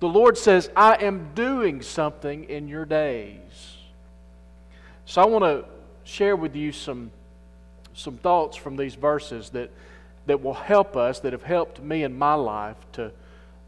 The 0.00 0.08
Lord 0.08 0.38
says, 0.38 0.70
I 0.76 0.94
am 1.02 1.34
doing 1.34 1.82
something 1.82 2.44
in 2.44 2.68
your 2.68 2.84
days. 2.84 3.47
So 5.08 5.22
I 5.22 5.24
want 5.24 5.42
to 5.42 5.64
share 6.04 6.36
with 6.36 6.54
you 6.54 6.70
some, 6.70 7.10
some 7.94 8.18
thoughts 8.18 8.58
from 8.58 8.76
these 8.76 8.94
verses 8.94 9.48
that, 9.50 9.70
that 10.26 10.42
will 10.42 10.52
help 10.52 10.98
us, 10.98 11.20
that 11.20 11.32
have 11.32 11.42
helped 11.42 11.80
me 11.80 12.04
in 12.04 12.18
my 12.18 12.34
life 12.34 12.76
to 12.92 13.10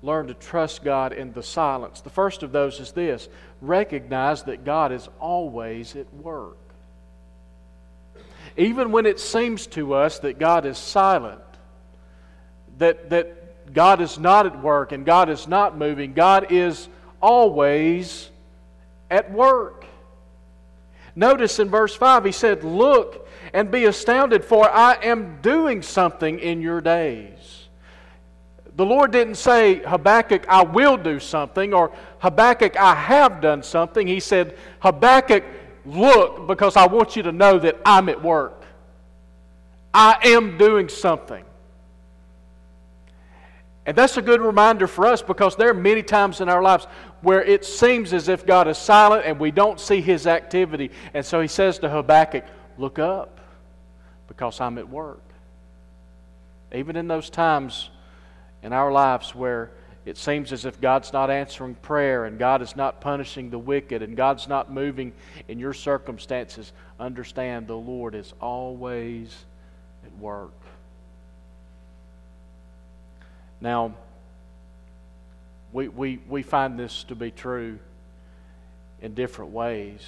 learn 0.03 0.27
to 0.27 0.35
trust 0.35 0.85
God 0.85 1.15
in 1.15 1.33
the 1.33 1.43
silence. 1.43 2.03
The 2.03 2.11
first 2.11 2.43
of 2.43 2.53
those 2.53 2.79
is 2.79 2.93
this 2.93 3.31
recognize 3.63 4.43
that 4.43 4.67
God 4.67 4.93
is 4.93 5.09
always 5.19 5.97
at 5.97 6.13
work. 6.13 6.59
Even 8.59 8.93
when 8.93 9.07
it 9.07 9.19
seems 9.19 9.67
to 9.69 9.95
us 9.95 10.19
that 10.19 10.39
God 10.39 10.67
is 10.67 10.77
silent, 10.77 11.41
that, 12.77 13.09
that 13.09 13.73
God 13.73 14.03
is 14.03 14.19
not 14.19 14.45
at 14.45 14.63
work 14.63 14.93
and 14.93 15.07
God 15.07 15.31
is 15.31 15.49
not 15.49 15.79
moving, 15.79 16.13
God 16.13 16.53
is 16.53 16.87
always 17.23 18.29
at 19.11 19.33
work. 19.33 19.80
Notice 21.17 21.59
in 21.59 21.69
verse 21.69 21.95
5, 21.95 22.25
he 22.25 22.33
said, 22.33 22.65
Look 22.65 23.29
and 23.53 23.71
be 23.71 23.85
astounded, 23.85 24.45
for 24.45 24.71
I 24.71 24.95
am 25.03 25.41
doing 25.43 25.83
something 25.83 26.39
in 26.39 26.61
your 26.61 26.81
days. 26.81 27.69
The 28.77 28.87
Lord 28.87 29.11
didn't 29.11 29.35
say, 29.35 29.77
Habakkuk, 29.81 30.49
I 30.49 30.63
will 30.63 30.97
do 30.97 31.19
something, 31.21 31.75
or 31.75 31.93
Habakkuk, 32.21 32.77
I 32.77 32.95
have 32.95 33.41
done 33.41 33.63
something. 33.63 34.07
He 34.07 34.21
said, 34.21 34.57
Habakkuk, 34.81 35.45
look, 35.85 36.47
because 36.47 36.77
I 36.77 36.87
want 36.87 37.17
you 37.17 37.23
to 37.25 37.33
know 37.33 37.59
that 37.59 37.77
I'm 37.85 38.09
at 38.09 38.23
work. 38.23 38.63
I 39.93 40.19
am 40.25 40.57
doing 40.57 40.89
something. 40.89 41.45
And 43.87 43.97
that's 43.97 44.17
a 44.17 44.23
good 44.23 44.41
reminder 44.41 44.87
for 44.87 45.07
us 45.07 45.21
because 45.21 45.57
there 45.57 45.71
are 45.71 45.75
many 45.75 46.03
times 46.03 46.41
in 46.41 46.49
our 46.49 46.63
lives 46.63 46.87
where 47.23 47.43
it 47.43 47.65
seems 47.65 48.13
as 48.13 48.29
if 48.29 48.47
God 48.47 48.69
is 48.69 48.79
silent 48.79 49.25
and 49.27 49.39
we 49.39 49.51
don't 49.51 49.79
see 49.79 50.01
his 50.01 50.27
activity. 50.27 50.91
And 51.15 51.25
so 51.25 51.41
he 51.41 51.49
says 51.49 51.79
to 51.81 51.89
Habakkuk, 51.89 52.45
Look 52.79 52.99
up 52.99 53.41
because 54.27 54.61
I'm 54.61 54.79
at 54.79 54.89
work. 54.89 55.21
Even 56.73 56.97
in 56.97 57.09
those 57.09 57.29
times 57.29 57.91
in 58.63 58.73
our 58.73 58.91
lives 58.91 59.35
where 59.35 59.71
it 60.07 60.17
seems 60.17 60.53
as 60.53 60.65
if 60.65 60.81
God's 60.81 61.13
not 61.13 61.31
answering 61.31 61.75
prayer 61.75 62.25
and 62.25 62.39
God 62.39 62.63
is 62.63 62.75
not 62.75 63.01
punishing 63.01 63.51
the 63.51 63.59
wicked 63.59 64.03
and 64.03 64.17
God's 64.17 64.49
not 64.49 64.73
moving 64.73 65.13
in 65.49 65.59
your 65.59 65.75
circumstances, 65.75 66.73
understand 66.99 67.67
the 67.67 67.77
Lord 67.77 68.15
is 68.15 68.33
always 68.41 69.45
at 70.05 70.17
work. 70.19 70.53
Now, 73.61 73.95
we, 75.73 75.89
we, 75.89 76.21
we 76.29 76.43
find 76.43 76.79
this 76.79 77.05
to 77.05 77.15
be 77.15 77.31
true 77.31 77.79
in 79.01 79.15
different 79.15 79.53
ways. 79.53 80.01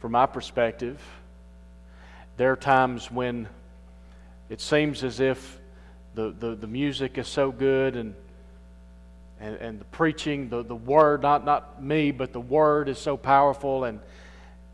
From 0.00 0.12
my 0.12 0.26
perspective, 0.26 1.00
there 2.36 2.52
are 2.52 2.56
times 2.56 3.10
when 3.10 3.48
it 4.48 4.60
seems 4.60 5.04
as 5.04 5.20
if 5.20 5.58
the, 6.14 6.30
the, 6.38 6.54
the 6.54 6.66
music 6.66 7.18
is 7.18 7.28
so 7.28 7.50
good 7.50 7.96
and, 7.96 8.14
and, 9.40 9.56
and 9.56 9.80
the 9.80 9.84
preaching, 9.86 10.48
the, 10.48 10.62
the 10.62 10.74
word, 10.74 11.22
not, 11.22 11.44
not 11.44 11.82
me, 11.82 12.10
but 12.10 12.32
the 12.32 12.40
word 12.40 12.88
is 12.88 12.98
so 12.98 13.16
powerful 13.16 13.84
and 13.84 14.00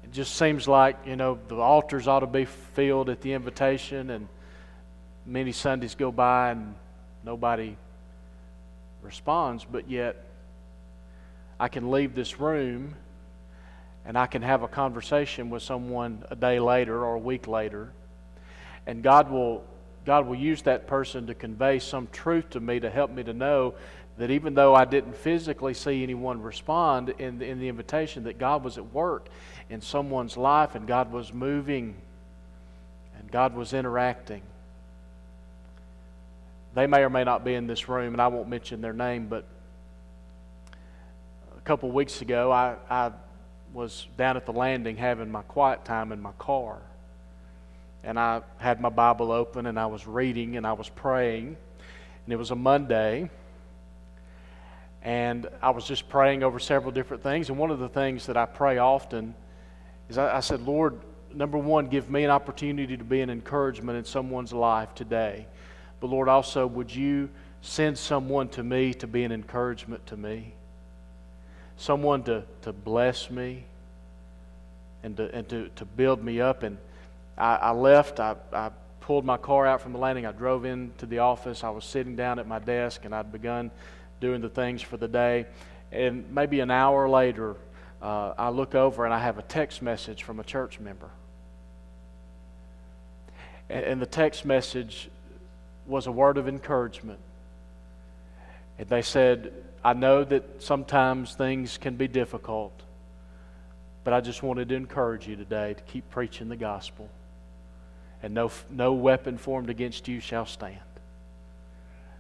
it 0.05 0.13
just 0.13 0.37
seems 0.37 0.69
like, 0.69 0.97
you 1.07 1.17
know, 1.17 1.39
the 1.49 1.57
altars 1.57 2.07
ought 2.07 2.21
to 2.21 2.27
be 2.27 2.45
filled 2.45 3.09
at 3.09 3.21
the 3.23 3.33
invitation 3.33 4.11
and 4.11 4.29
many 5.27 5.53
Sundays 5.53 5.95
go 5.95 6.13
by 6.13 6.51
and 6.51 6.75
nobody 7.25 7.77
responds, 9.03 9.65
but 9.65 9.91
yet 9.91 10.25
I 11.59 11.69
can 11.69 11.91
leave 11.91 12.15
this 12.15 12.41
room 12.41 12.95
and 14.05 14.19
I 14.19 14.27
can 14.27 14.43
have 14.43 14.63
a 14.63 14.69
conversation 14.69 15.51
with 15.51 15.63
someone 15.63 16.25
a 16.31 16.37
day 16.37 16.59
later 16.59 17.05
or 17.05 17.15
a 17.15 17.19
week 17.21 17.47
later, 17.47 17.93
and 18.87 19.03
God 19.03 19.31
will 19.31 19.65
God 20.05 20.27
will 20.27 20.37
use 20.37 20.63
that 20.63 20.89
person 20.89 21.29
to 21.29 21.35
convey 21.35 21.79
some 21.79 22.09
truth 22.11 22.51
to 22.51 22.61
me 22.61 22.81
to 22.81 22.91
help 22.91 23.13
me 23.13 23.23
to 23.23 23.33
know 23.33 23.75
that 24.19 24.31
even 24.31 24.55
though 24.55 24.75
I 24.75 24.85
didn't 24.85 25.17
physically 25.17 25.75
see 25.75 26.03
anyone 26.03 26.43
respond 26.43 27.11
in 27.19 27.39
the, 27.39 27.47
in 27.47 27.61
the 27.61 27.69
invitation, 27.69 28.25
that 28.25 28.39
God 28.39 28.65
was 28.65 28.79
at 28.79 28.93
work 28.93 29.29
in 29.71 29.81
someone's 29.81 30.37
life 30.37 30.75
and 30.75 30.87
God 30.87 31.13
was 31.13 31.33
moving 31.33 31.95
and 33.19 33.31
God 33.31 33.55
was 33.55 33.73
interacting. 33.73 34.43
They 36.75 36.87
may 36.87 37.03
or 37.03 37.11
may 37.11 37.25
not 37.25 37.45
be 37.45 37.55
in 37.55 37.67
this 37.67 37.89
room, 37.89 38.15
and 38.15 38.21
I 38.21 38.29
won't 38.29 38.49
mention 38.49 38.81
their 38.81 38.93
name, 38.95 39.27
but 39.27 39.45
a 41.57 41.61
couple 41.61 41.91
weeks 41.91 42.23
ago, 42.23 42.51
I, 42.51 42.77
I 42.91 43.13
was 43.73 44.07
down 44.17 44.37
at 44.37 44.47
the 44.47 44.53
landing 44.53 44.97
having 44.97 45.31
my 45.31 45.43
quiet 45.43 45.85
time 45.85 46.13
in 46.13 46.21
my 46.21 46.33
car. 46.39 46.79
And 48.05 48.19
I 48.19 48.43
had 48.59 48.81
my 48.81 48.89
Bible 48.89 49.31
open 49.31 49.67
and 49.67 49.79
I 49.79 49.87
was 49.87 50.07
reading 50.07 50.57
and 50.57 50.67
I 50.67 50.73
was 50.73 50.89
praying. 50.89 51.57
And 52.25 52.33
it 52.33 52.37
was 52.37 52.51
a 52.51 52.57
Monday. 52.57 53.31
And 55.03 55.49
I 55.61 55.71
was 55.71 55.85
just 55.85 56.09
praying 56.09 56.43
over 56.43 56.59
several 56.59 56.93
different 56.93 57.23
things. 57.23 57.49
And 57.49 57.59
one 57.59 57.71
of 57.71 57.79
the 57.79 57.89
things 57.89 58.27
that 58.27 58.37
I 58.37 58.47
pray 58.47 58.79
often 58.79 59.35
is 60.09 60.19
I, 60.19 60.39
I 60.39 60.41
said, 60.41 60.63
Lord, 60.63 60.99
number 61.33 61.59
one, 61.59 61.87
give 61.87 62.11
me 62.11 62.25
an 62.25 62.31
opportunity 62.31 62.97
to 62.97 63.05
be 63.05 63.21
an 63.21 63.31
encouragement 63.31 63.99
in 63.99 64.05
someone's 64.05 64.53
life 64.53 64.95
today. 64.95 65.47
But 66.03 66.11
Lord, 66.11 66.29
also, 66.29 66.67
would 66.67 66.93
you 66.93 67.31
send 67.61 67.97
someone 67.97 68.49
to 68.49 68.65
me 68.65 68.93
to 68.95 69.07
be 69.07 69.23
an 69.23 69.31
encouragement 69.31 70.05
to 70.09 70.17
me? 70.17 70.53
Someone 71.77 72.25
to, 72.25 72.43
to 72.63 72.73
bless 72.73 73.31
me 73.31 73.63
and, 75.05 75.17
to, 75.17 75.33
and 75.33 75.49
to, 75.49 75.71
to 75.77 75.85
build 75.85 76.25
me 76.25 76.41
up. 76.41 76.65
And 76.65 76.77
I, 77.39 77.55
I 77.55 77.71
left, 77.71 78.19
I, 78.19 78.35
I 78.53 78.71
pulled 78.99 79.25
my 79.25 79.37
car 79.37 79.65
out 79.65 79.81
from 79.81 79.93
the 79.93 80.01
landing, 80.01 80.27
I 80.27 80.33
drove 80.33 80.65
into 80.65 81.07
the 81.07 81.21
office. 81.21 81.63
I 81.63 81.71
was 81.71 81.85
sitting 81.85 82.17
down 82.17 82.41
at 82.41 82.49
my 82.49 82.59
desk 82.59 83.05
and 83.05 83.15
I'd 83.15 83.31
begun 83.31 83.71
doing 84.21 84.41
the 84.41 84.49
things 84.49 84.83
for 84.83 84.97
the 84.97 85.07
day. 85.07 85.47
And 85.93 86.29
maybe 86.35 86.59
an 86.59 86.73
hour 86.73 87.09
later, 87.09 87.55
uh, 88.03 88.35
I 88.37 88.49
look 88.49 88.75
over 88.75 89.05
and 89.05 89.15
I 89.15 89.21
have 89.21 89.39
a 89.39 89.43
text 89.43 89.83
message 89.83 90.25
from 90.25 90.41
a 90.41 90.45
church 90.45 90.81
member. 90.81 91.11
And, 93.71 93.85
and 93.85 94.03
the 94.03 94.07
text 94.07 94.45
message 94.45 95.09
was 95.87 96.07
a 96.07 96.13
word 96.13 96.39
of 96.39 96.49
encouragement. 96.49 97.19
And 98.79 98.89
they 98.89 99.03
said, 99.03 99.53
I 99.85 99.93
know 99.93 100.25
that 100.25 100.63
sometimes 100.63 101.35
things 101.35 101.79
can 101.79 101.97
be 101.97 102.09
difficult, 102.09 102.73
but 104.05 104.15
I 104.15 104.21
just 104.21 104.43
wanted 104.43 104.69
to 104.71 104.75
encourage 104.75 105.27
you 105.27 105.37
today 105.37 105.75
to 105.75 105.83
keep 105.83 106.09
preaching 106.11 106.49
the 106.49 106.57
gospel. 106.57 107.09
And 108.23 108.35
no, 108.35 108.51
no 108.71 108.93
weapon 108.93 109.37
formed 109.39 109.71
against 109.71 110.07
you 110.09 110.21
shall 110.21 110.47
stand. 110.47 110.79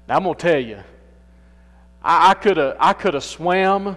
Now, 0.09 0.17
I'm 0.17 0.25
going 0.25 0.35
to 0.35 0.41
tell 0.41 0.61
you, 0.61 0.83
I, 2.03 2.35
could 2.35 2.57
have 2.57 2.77
I 2.81 2.93
could 2.93 3.15
have 3.15 3.23
swam 3.23 3.97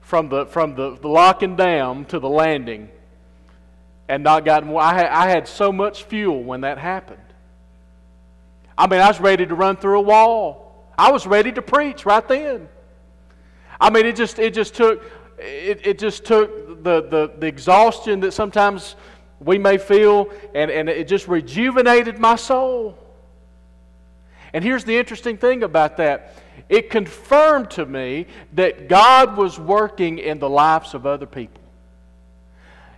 from 0.00 0.28
the 0.28 0.44
from 0.46 0.74
the, 0.74 0.96
the 0.96 1.08
lock 1.08 1.42
and 1.42 1.56
dam 1.56 2.04
to 2.06 2.18
the 2.18 2.28
landing 2.28 2.90
and 4.08 4.22
not 4.22 4.44
gotten. 4.44 4.76
I 4.76 4.94
had, 4.94 5.06
I 5.06 5.28
had 5.30 5.48
so 5.48 5.72
much 5.72 6.04
fuel 6.04 6.42
when 6.42 6.60
that 6.62 6.76
happened. 6.76 7.20
I 8.76 8.86
mean, 8.86 9.00
I 9.00 9.08
was 9.08 9.20
ready 9.20 9.46
to 9.46 9.54
run 9.54 9.76
through 9.76 9.98
a 9.98 10.02
wall. 10.02 10.92
I 10.96 11.10
was 11.10 11.26
ready 11.26 11.52
to 11.52 11.62
preach 11.62 12.06
right 12.06 12.26
then. 12.26 12.68
I 13.80 13.90
mean, 13.90 14.06
it 14.06 14.16
just 14.16 14.38
it 14.38 14.54
just 14.54 14.74
took 14.74 15.02
it, 15.38 15.86
it 15.86 15.98
just 15.98 16.24
took 16.24 16.82
the, 16.84 17.02
the, 17.02 17.32
the 17.38 17.46
exhaustion 17.46 18.20
that 18.20 18.32
sometimes 18.32 18.96
we 19.40 19.58
may 19.58 19.78
feel, 19.78 20.30
and, 20.54 20.70
and 20.70 20.88
it 20.88 21.08
just 21.08 21.26
rejuvenated 21.28 22.18
my 22.18 22.36
soul. 22.36 22.96
And 24.52 24.62
here's 24.62 24.84
the 24.84 24.96
interesting 24.96 25.36
thing 25.36 25.62
about 25.62 25.96
that 25.96 26.34
it 26.68 26.90
confirmed 26.90 27.70
to 27.72 27.86
me 27.86 28.26
that 28.52 28.88
God 28.88 29.36
was 29.36 29.58
working 29.58 30.18
in 30.18 30.38
the 30.38 30.48
lives 30.48 30.94
of 30.94 31.06
other 31.06 31.26
people. 31.26 31.62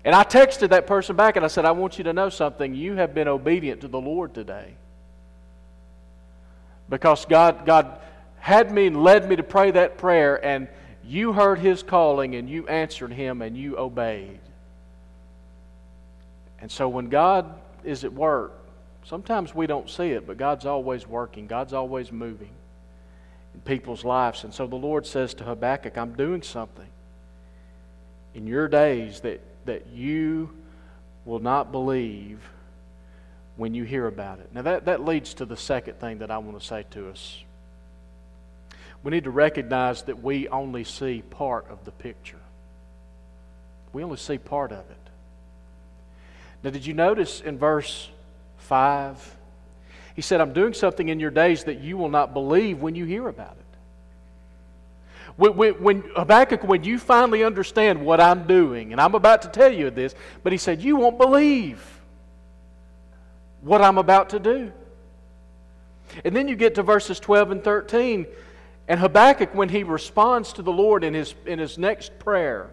And 0.04 0.14
I 0.14 0.23
texted 0.25 0.71
that 0.71 0.87
person 0.87 1.16
back 1.16 1.37
and 1.37 1.45
I 1.45 1.49
said, 1.49 1.64
I 1.64 1.71
want 1.71 1.97
you 1.97 2.04
to 2.04 2.12
know 2.12 2.28
something. 2.28 2.75
You 2.75 2.95
have 2.97 3.14
been 3.14 3.28
obedient 3.28 3.81
to 3.83 3.88
the 3.88 4.00
Lord 4.00 4.35
today. 4.35 4.75
Because 6.88 7.25
God, 7.25 7.64
God 7.64 7.99
had 8.38 8.70
me 8.70 8.87
and 8.87 9.03
led 9.03 9.29
me 9.29 9.37
to 9.37 9.42
pray 9.42 9.70
that 9.70 9.99
prayer, 9.99 10.44
and 10.44 10.68
you 11.07 11.33
heard 11.33 11.59
His 11.59 11.83
calling 11.83 12.35
and 12.35 12.49
you 12.49 12.66
answered 12.68 13.12
Him 13.12 13.42
and 13.42 13.57
you 13.57 13.79
obeyed. 13.79 14.40
And 16.61 16.70
so 16.70 16.88
when 16.88 17.09
God 17.09 17.59
is 17.85 18.05
at 18.05 18.12
work, 18.12 18.53
sometimes 19.05 19.55
we 19.55 19.66
don't 19.66 19.88
see 19.88 20.11
it, 20.11 20.27
but 20.27 20.38
God's 20.38 20.66
always 20.66 21.07
working, 21.07 21.47
God's 21.47 21.73
always 21.73 22.11
moving 22.11 22.51
in 23.53 23.61
people's 23.61 24.05
lives. 24.05 24.44
And 24.44 24.53
so 24.53 24.66
the 24.66 24.77
Lord 24.77 25.07
says 25.07 25.35
to 25.35 25.44
Habakkuk, 25.44 25.99
I'm 25.99 26.14
doing 26.14 26.42
something 26.42 26.88
in 28.35 28.47
your 28.47 28.68
days 28.68 29.20
that, 29.20 29.40
that 29.66 29.87
you 29.88 30.51
will 31.25 31.38
not 31.38 31.70
believe 31.70 32.40
when 33.57 33.75
you 33.75 33.85
hear 33.85 34.07
about 34.07 34.40
it. 34.40 34.51
Now, 34.53 34.62
that, 34.62 34.87
that 34.87 35.05
leads 35.05 35.35
to 35.35 35.45
the 35.45 35.57
second 35.57 36.01
thing 36.01 36.19
that 36.19 36.31
I 36.31 36.38
want 36.38 36.61
to 36.61 36.67
say 36.67 36.85
to 36.90 37.09
us. 37.09 37.43
We 39.03 39.11
need 39.11 39.25
to 39.25 39.31
recognize 39.31 40.03
that 40.03 40.23
we 40.23 40.49
only 40.49 40.83
see 40.85 41.23
part 41.23 41.67
of 41.71 41.85
the 41.85 41.93
picture. 41.93 42.40
We 43.93 44.03
only 44.03 44.17
see 44.17 44.38
part 44.38 44.73
of 44.73 44.79
it. 44.79 44.97
Now, 46.62 46.71
did 46.71 46.87
you 46.87 46.95
notice 46.95 47.40
in 47.40 47.59
verse 47.59 48.09
5? 48.59 49.37
He 50.17 50.23
said, 50.23 50.40
I'm 50.40 50.53
doing 50.53 50.73
something 50.73 51.09
in 51.09 51.21
your 51.21 51.31
days 51.31 51.64
that 51.64 51.81
you 51.81 51.97
will 51.97 52.09
not 52.09 52.33
believe 52.33 52.81
when 52.81 52.95
you 52.95 53.05
hear 53.05 53.29
about 53.29 53.53
it. 53.53 53.64
When, 55.37 55.57
when, 55.57 55.75
when, 55.83 56.03
Habakkuk, 56.17 56.64
when 56.64 56.85
you 56.85 56.99
finally 56.99 57.45
understand 57.45 58.05
what 58.05 58.21
I'm 58.21 58.47
doing, 58.47 58.93
and 58.93 59.01
I'm 59.01 59.14
about 59.14 59.43
to 59.43 59.49
tell 59.49 59.73
you 59.73 59.90
this, 59.90 60.14
but 60.43 60.53
he 60.53 60.59
said, 60.59 60.81
You 60.81 60.97
won't 60.97 61.19
believe 61.19 61.93
what 63.64 63.81
I'm 63.81 63.98
about 63.98 64.31
to 64.31 64.38
do. 64.38 64.72
And 66.24 66.37
then 66.37 66.46
you 66.48 66.55
get 66.55 66.77
to 66.77 66.83
verses 66.83 67.18
12 67.18 67.50
and 67.50 67.64
13, 67.64 68.27
and 68.87 69.00
Habakkuk, 69.00 69.55
when 69.55 69.70
he 69.70 69.83
responds 69.83 70.53
to 70.53 70.62
the 70.62 70.70
Lord 70.70 71.03
in 71.03 71.14
his, 71.14 71.35
in 71.46 71.59
his 71.59 71.79
next 71.79 72.18
prayer, 72.18 72.70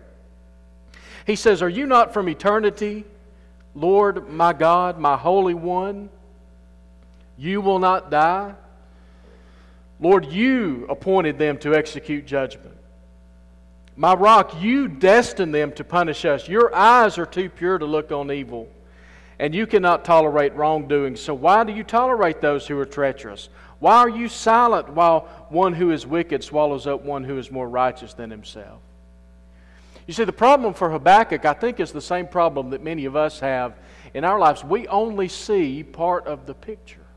he 1.25 1.38
says, 1.38 1.62
Are 1.62 1.69
you 1.69 1.86
not 1.86 2.13
from 2.13 2.27
eternity, 2.27 3.06
Lord 3.73 4.30
my 4.30 4.51
God, 4.51 4.99
my 4.99 5.15
Holy 5.15 5.54
One? 5.54 6.10
You 7.38 7.62
will 7.62 7.80
not 7.80 8.12
die. 8.12 8.54
Lord, 10.01 10.25
you 10.25 10.86
appointed 10.89 11.38
them 11.38 11.58
to 11.60 11.73
execute 11.73 12.25
judgment. 12.25 12.75
My 13.95 14.13
rock, 14.13 14.62
you 14.62 14.88
destined 14.88 15.56
them 15.56 15.71
to 15.73 15.84
punish 15.84 16.25
us. 16.25 16.49
Your 16.49 16.75
eyes 16.75 17.17
are 17.17 17.25
too 17.25 17.49
pure 17.49 17.77
to 17.77 17.86
look 17.86 18.12
on 18.12 18.32
evil 18.32 18.67
and 19.41 19.56
you 19.56 19.65
cannot 19.65 20.06
tolerate 20.06 20.54
wrongdoing. 20.54 21.15
So 21.15 21.34
why 21.34 21.63
do 21.63 21.73
you 21.73 21.84
tolerate 21.84 22.41
those 22.41 22.67
who 22.67 22.77
are 22.77 22.86
treacherous? 22.86 23.49
Why 23.80 23.97
are 23.97 24.08
you 24.08 24.30
silent 24.30 24.89
while 24.89 25.21
one 25.49 25.73
who 25.73 25.89
is 25.89 26.06
wicked 26.06 26.43
swallows 26.43 26.86
up 26.86 27.04
one 27.04 27.23
who 27.23 27.39
is 27.39 27.49
more 27.49 27.67
righteous 27.67 28.13
than 28.13 28.30
himself? 28.30 28.80
You 30.06 30.13
see, 30.13 30.25
the 30.25 30.32
problem 30.32 30.75
for 30.75 30.91
Habakkuk, 30.91 31.43
I 31.43 31.54
think, 31.54 31.80
is 31.80 31.91
the 31.91 32.01
same 32.01 32.27
problem 32.27 32.69
that 32.69 32.84
many 32.84 33.06
of 33.06 33.15
us 33.15 33.39
have 33.39 33.73
in 34.13 34.23
our 34.23 34.38
lives. 34.38 34.63
We 34.63 34.88
only 34.88 35.27
see 35.27 35.82
part 35.82 36.27
of 36.27 36.45
the 36.45 36.54
picture. 36.54 37.08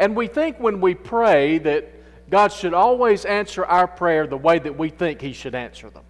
And 0.00 0.16
we 0.16 0.26
think 0.26 0.58
when 0.58 0.80
we 0.80 0.96
pray 0.96 1.58
that 1.58 2.28
God 2.28 2.50
should 2.50 2.74
always 2.74 3.24
answer 3.24 3.64
our 3.64 3.86
prayer 3.86 4.26
the 4.26 4.36
way 4.36 4.58
that 4.58 4.76
we 4.76 4.88
think 4.88 5.20
He 5.20 5.32
should 5.32 5.54
answer 5.54 5.88
them. 5.90 6.02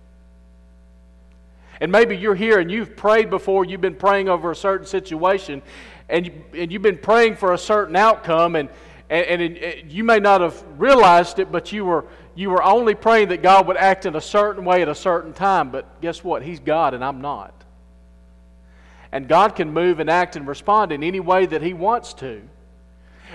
And 1.80 1.92
maybe 1.92 2.16
you're 2.16 2.34
here 2.34 2.58
and 2.58 2.70
you've 2.70 2.96
prayed 2.96 3.30
before, 3.30 3.64
you've 3.64 3.80
been 3.80 3.94
praying 3.94 4.28
over 4.28 4.50
a 4.50 4.56
certain 4.56 4.86
situation, 4.86 5.62
and, 6.08 6.26
you, 6.26 6.32
and 6.54 6.72
you've 6.72 6.82
been 6.82 6.98
praying 6.98 7.36
for 7.36 7.52
a 7.52 7.58
certain 7.58 7.94
outcome, 7.94 8.56
and, 8.56 8.68
and, 9.10 9.42
and 9.42 9.56
it, 9.56 9.84
you 9.86 10.04
may 10.04 10.18
not 10.18 10.40
have 10.40 10.62
realized 10.76 11.38
it, 11.38 11.52
but 11.52 11.70
you 11.72 11.84
were, 11.84 12.04
you 12.34 12.50
were 12.50 12.62
only 12.62 12.94
praying 12.94 13.28
that 13.28 13.42
God 13.42 13.66
would 13.66 13.76
act 13.76 14.06
in 14.06 14.16
a 14.16 14.20
certain 14.20 14.64
way 14.64 14.82
at 14.82 14.88
a 14.88 14.94
certain 14.94 15.32
time. 15.32 15.70
But 15.70 16.00
guess 16.00 16.24
what? 16.24 16.42
He's 16.42 16.60
God, 16.60 16.94
and 16.94 17.04
I'm 17.04 17.20
not. 17.20 17.54
And 19.12 19.28
God 19.28 19.56
can 19.56 19.72
move 19.72 20.00
and 20.00 20.10
act 20.10 20.36
and 20.36 20.46
respond 20.46 20.92
in 20.92 21.02
any 21.02 21.20
way 21.20 21.46
that 21.46 21.62
He 21.62 21.72
wants 21.72 22.12
to. 22.14 22.42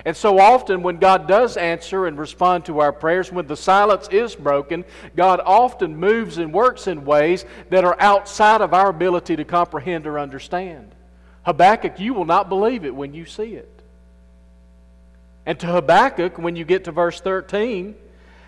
And 0.06 0.16
so 0.18 0.40
often, 0.40 0.84
when 0.84 0.98
God 0.98 1.28
does 1.28 1.56
answer 1.56 2.08
and 2.08 2.18
respond 2.18 2.66
to 2.66 2.80
our 2.80 2.92
prayers, 2.92 3.32
when 3.32 3.48
the 3.48 3.56
silence 3.56 4.08
is 4.10 4.36
broken, 4.36 4.86
God 5.16 5.40
often 5.46 5.96
moves 5.96 6.38
and 6.38 6.54
works 6.54 6.88
in 6.88 7.06
ways 7.06 7.46
that 7.70 7.84
are 7.84 7.96
outside 8.00 8.62
of 8.62 8.74
our 8.74 8.90
ability 8.90 9.36
to 9.36 9.46
comprehend 9.46 10.08
or 10.08 10.20
understand. 10.20 10.94
Habakkuk, 11.46 12.00
you 12.00 12.14
will 12.14 12.26
not 12.26 12.50
believe 12.50 12.86
it 12.86 12.96
when 12.96 13.14
you 13.14 13.26
see 13.26 13.56
it. 13.56 13.70
And 15.46 15.60
to 15.60 15.68
Habakkuk, 15.68 16.38
when 16.38 16.56
you 16.56 16.66
get 16.66 16.86
to 16.86 16.92
verse 16.92 17.20
13, 17.20 17.96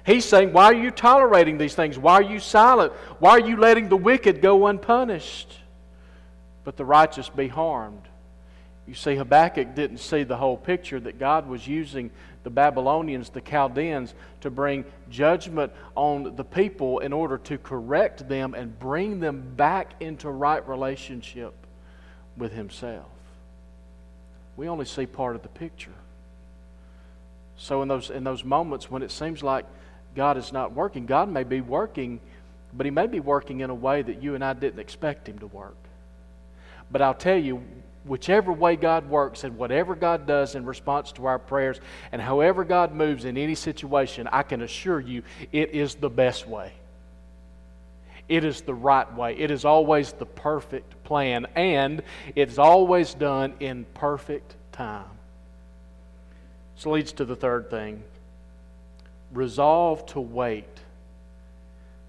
he's 0.06 0.26
saying, 0.26 0.54
Why 0.54 0.66
are 0.66 0.74
you 0.74 0.92
tolerating 0.92 1.58
these 1.58 1.76
things? 1.76 2.00
Why 2.00 2.14
are 2.14 2.22
you 2.24 2.40
silent? 2.40 2.94
Why 3.20 3.32
are 3.32 3.48
you 3.48 3.58
letting 3.58 3.90
the 3.90 3.98
wicked 3.98 4.42
go 4.42 4.68
unpunished? 4.68 5.54
But 6.64 6.78
the 6.78 6.86
righteous 6.86 7.30
be 7.30 7.48
harmed. 7.48 8.02
You 8.88 8.94
see, 8.94 9.16
Habakkuk 9.16 9.74
didn't 9.74 9.98
see 9.98 10.24
the 10.24 10.38
whole 10.38 10.58
picture 10.58 11.00
that 11.00 11.18
God 11.18 11.48
was 11.48 11.68
using 11.68 12.12
the 12.44 12.52
Babylonians, 12.52 13.30
the 13.30 13.42
Chaldeans, 13.42 14.14
to 14.42 14.52
bring 14.52 14.86
judgment 15.10 15.72
on 15.96 16.36
the 16.36 16.44
people 16.44 17.00
in 17.00 17.12
order 17.12 17.40
to 17.40 17.58
correct 17.58 18.30
them 18.30 18.54
and 18.54 18.78
bring 18.78 19.20
them 19.20 19.54
back 19.56 19.94
into 20.00 20.30
right 20.30 20.66
relationship 20.68 21.54
with 22.38 22.52
Himself. 22.52 23.08
We 24.56 24.70
only 24.70 24.86
see 24.86 25.08
part 25.08 25.36
of 25.36 25.42
the 25.42 25.50
picture. 25.50 25.92
So, 27.58 27.82
in 27.82 27.88
those, 27.88 28.12
in 28.12 28.24
those 28.24 28.44
moments 28.44 28.92
when 28.92 29.02
it 29.02 29.12
seems 29.12 29.42
like 29.42 29.66
God 30.16 30.38
is 30.38 30.54
not 30.54 30.74
working, 30.74 31.08
God 31.08 31.30
may 31.30 31.44
be 31.44 31.62
working, 31.62 32.20
but 32.72 32.86
He 32.86 32.92
may 32.92 33.08
be 33.08 33.20
working 33.20 33.62
in 33.62 33.72
a 33.72 33.76
way 33.76 34.04
that 34.04 34.22
you 34.22 34.36
and 34.36 34.44
I 34.44 34.54
didn't 34.54 34.80
expect 34.80 35.28
Him 35.28 35.40
to 35.40 35.48
work. 35.48 35.76
But 36.92 37.02
I'll 37.02 37.16
tell 37.16 37.38
you, 37.38 37.64
whichever 38.06 38.54
way 38.54 38.76
God 38.76 39.10
works 39.10 39.44
and 39.44 39.58
whatever 39.58 39.96
God 39.96 40.28
does 40.28 40.56
in 40.56 40.66
response 40.66 41.12
to 41.14 41.26
our 41.26 41.40
prayers 41.40 41.80
and 42.12 42.22
however 42.22 42.64
God 42.64 42.94
moves 42.94 43.26
in 43.26 43.38
any 43.38 43.56
situation, 43.56 44.30
I 44.32 44.44
can 44.44 44.62
assure 44.62 45.00
you 45.00 45.24
it 45.52 45.72
is 45.72 45.96
the 45.96 46.10
best 46.10 46.48
way. 46.48 46.74
It 48.28 48.44
is 48.44 48.62
the 48.62 48.74
right 48.74 49.12
way. 49.16 49.38
It 49.38 49.52
is 49.52 49.66
always 49.66 50.14
the 50.14 50.26
perfect 50.26 51.04
plan, 51.04 51.46
and 51.56 52.02
it's 52.36 52.58
always 52.58 53.14
done 53.14 53.54
in 53.60 53.86
perfect 53.94 54.56
time. 54.72 55.06
This 56.76 56.86
leads 56.86 57.14
to 57.14 57.26
the 57.26 57.36
third 57.36 57.70
thing 57.70 58.04
resolve 59.32 60.06
to 60.06 60.20
wait 60.20 60.66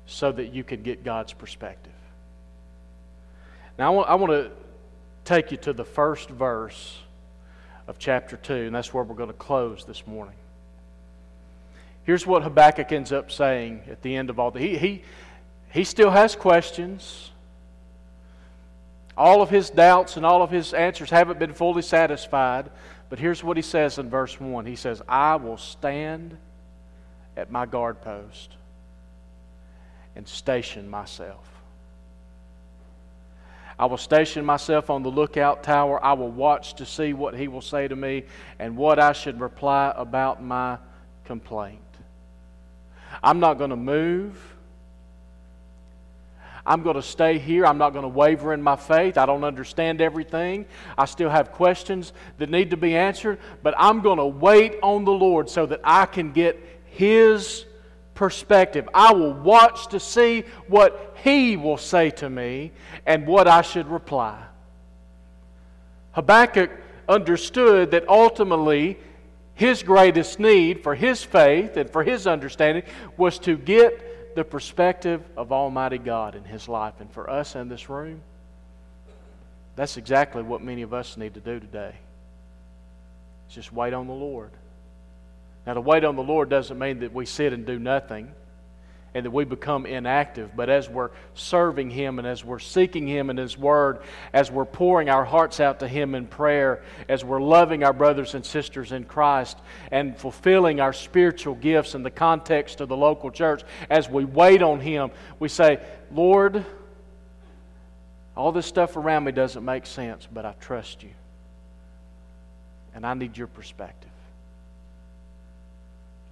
so 0.06 0.30
that 0.30 0.54
you 0.54 0.62
can 0.62 0.82
get 0.82 1.02
God's 1.02 1.32
perspective. 1.32 1.92
Now, 3.78 3.92
I 3.92 3.94
want, 3.94 4.08
I 4.08 4.14
want 4.14 4.32
to 4.32 4.50
take 5.26 5.50
you 5.50 5.56
to 5.58 5.72
the 5.72 5.84
first 5.84 6.30
verse 6.30 6.98
of 7.86 7.98
chapter 7.98 8.36
2, 8.36 8.54
and 8.54 8.74
that's 8.74 8.94
where 8.94 9.04
we're 9.04 9.14
going 9.14 9.28
to 9.28 9.34
close 9.34 9.84
this 9.84 10.06
morning. 10.06 10.36
Here's 12.04 12.26
what 12.26 12.42
Habakkuk 12.42 12.92
ends 12.92 13.12
up 13.12 13.30
saying 13.32 13.82
at 13.90 14.02
the 14.02 14.14
end 14.14 14.30
of 14.30 14.38
all 14.38 14.52
the. 14.52 14.60
He, 14.60 14.78
he, 14.78 15.02
he 15.70 15.84
still 15.84 16.10
has 16.10 16.36
questions. 16.36 17.32
All 19.16 19.42
of 19.42 19.50
his 19.50 19.70
doubts 19.70 20.16
and 20.16 20.24
all 20.24 20.42
of 20.42 20.50
his 20.50 20.72
answers 20.72 21.10
haven't 21.10 21.38
been 21.38 21.52
fully 21.52 21.82
satisfied. 21.82 22.70
But 23.08 23.18
here's 23.18 23.42
what 23.42 23.56
he 23.56 23.62
says 23.62 23.98
in 23.98 24.08
verse 24.08 24.40
1 24.40 24.66
He 24.66 24.76
says, 24.76 25.02
I 25.08 25.36
will 25.36 25.56
stand 25.56 26.36
at 27.36 27.50
my 27.50 27.66
guard 27.66 28.00
post 28.02 28.52
and 30.14 30.26
station 30.26 30.88
myself. 30.88 31.55
I 33.78 33.86
will 33.86 33.98
station 33.98 34.44
myself 34.44 34.88
on 34.88 35.02
the 35.02 35.10
lookout 35.10 35.62
tower. 35.62 36.02
I 36.02 36.14
will 36.14 36.30
watch 36.30 36.74
to 36.74 36.86
see 36.86 37.12
what 37.12 37.34
he 37.34 37.46
will 37.46 37.60
say 37.60 37.88
to 37.88 37.96
me 37.96 38.24
and 38.58 38.76
what 38.76 38.98
I 38.98 39.12
should 39.12 39.40
reply 39.40 39.92
about 39.94 40.42
my 40.42 40.78
complaint. 41.24 41.80
I'm 43.22 43.38
not 43.38 43.58
going 43.58 43.70
to 43.70 43.76
move. 43.76 44.38
I'm 46.64 46.82
going 46.82 46.96
to 46.96 47.02
stay 47.02 47.38
here. 47.38 47.64
I'm 47.64 47.78
not 47.78 47.90
going 47.90 48.02
to 48.02 48.08
waver 48.08 48.52
in 48.52 48.60
my 48.60 48.76
faith. 48.76 49.18
I 49.18 49.26
don't 49.26 49.44
understand 49.44 50.00
everything. 50.00 50.66
I 50.98 51.04
still 51.04 51.30
have 51.30 51.52
questions 51.52 52.12
that 52.38 52.50
need 52.50 52.70
to 52.70 52.76
be 52.76 52.96
answered, 52.96 53.38
but 53.62 53.74
I'm 53.78 54.00
going 54.00 54.18
to 54.18 54.26
wait 54.26 54.76
on 54.82 55.04
the 55.04 55.12
Lord 55.12 55.48
so 55.48 55.66
that 55.66 55.80
I 55.84 56.06
can 56.06 56.32
get 56.32 56.58
His 56.86 57.64
perspective. 58.16 58.88
I 58.92 59.12
will 59.12 59.32
watch 59.32 59.86
to 59.88 60.00
see 60.00 60.42
what 60.66 61.16
He 61.22 61.56
will 61.56 61.78
say 61.78 62.10
to 62.10 62.28
me 62.28 62.72
and 63.06 63.26
what 63.26 63.46
I 63.46 63.62
should 63.62 63.86
reply. 63.86 64.42
Habakkuk 66.12 66.70
understood 67.08 67.92
that 67.92 68.08
ultimately 68.08 68.98
his 69.54 69.82
greatest 69.82 70.38
need 70.38 70.82
for 70.82 70.94
his 70.94 71.22
faith 71.22 71.76
and 71.76 71.88
for 71.88 72.02
his 72.02 72.26
understanding 72.26 72.82
was 73.16 73.38
to 73.40 73.56
get 73.56 74.34
the 74.34 74.44
perspective 74.44 75.22
of 75.36 75.50
Almighty 75.50 75.98
God 75.98 76.34
in 76.34 76.44
his 76.44 76.68
life. 76.68 76.94
And 77.00 77.10
for 77.10 77.28
us 77.28 77.56
in 77.56 77.68
this 77.68 77.88
room, 77.88 78.20
that's 79.74 79.96
exactly 79.96 80.42
what 80.42 80.62
many 80.62 80.82
of 80.82 80.92
us 80.92 81.16
need 81.16 81.34
to 81.34 81.40
do 81.40 81.58
today. 81.58 81.94
Just 83.48 83.72
wait 83.72 83.94
on 83.94 84.06
the 84.06 84.12
Lord. 84.12 84.50
Now, 85.66 85.74
to 85.74 85.80
wait 85.80 86.04
on 86.04 86.14
the 86.14 86.22
Lord 86.22 86.48
doesn't 86.48 86.78
mean 86.78 87.00
that 87.00 87.12
we 87.12 87.26
sit 87.26 87.52
and 87.52 87.66
do 87.66 87.78
nothing 87.78 88.32
and 89.16 89.24
that 89.24 89.30
we 89.30 89.44
become 89.44 89.86
inactive, 89.86 90.54
but 90.54 90.68
as 90.68 90.90
we're 90.90 91.10
serving 91.32 91.88
Him 91.88 92.18
and 92.18 92.28
as 92.28 92.44
we're 92.44 92.58
seeking 92.58 93.08
Him 93.08 93.30
in 93.30 93.38
His 93.38 93.56
Word, 93.56 94.00
as 94.34 94.50
we're 94.50 94.66
pouring 94.66 95.08
our 95.08 95.24
hearts 95.24 95.58
out 95.58 95.80
to 95.80 95.88
Him 95.88 96.14
in 96.14 96.26
prayer, 96.26 96.82
as 97.08 97.24
we're 97.24 97.40
loving 97.40 97.82
our 97.82 97.94
brothers 97.94 98.34
and 98.34 98.44
sisters 98.44 98.92
in 98.92 99.04
Christ 99.04 99.56
and 99.90 100.16
fulfilling 100.18 100.80
our 100.80 100.92
spiritual 100.92 101.54
gifts 101.54 101.94
in 101.94 102.02
the 102.02 102.10
context 102.10 102.82
of 102.82 102.90
the 102.90 102.96
local 102.96 103.30
church, 103.30 103.62
as 103.88 104.06
we 104.08 104.26
wait 104.26 104.60
on 104.60 104.80
Him, 104.80 105.10
we 105.38 105.48
say, 105.48 105.80
Lord, 106.12 106.64
all 108.36 108.52
this 108.52 108.66
stuff 108.66 108.96
around 108.96 109.24
me 109.24 109.32
doesn't 109.32 109.64
make 109.64 109.86
sense, 109.86 110.28
but 110.30 110.44
I 110.44 110.52
trust 110.60 111.02
you. 111.02 111.14
And 112.94 113.06
I 113.06 113.14
need 113.14 113.38
your 113.38 113.46
perspective. 113.46 114.10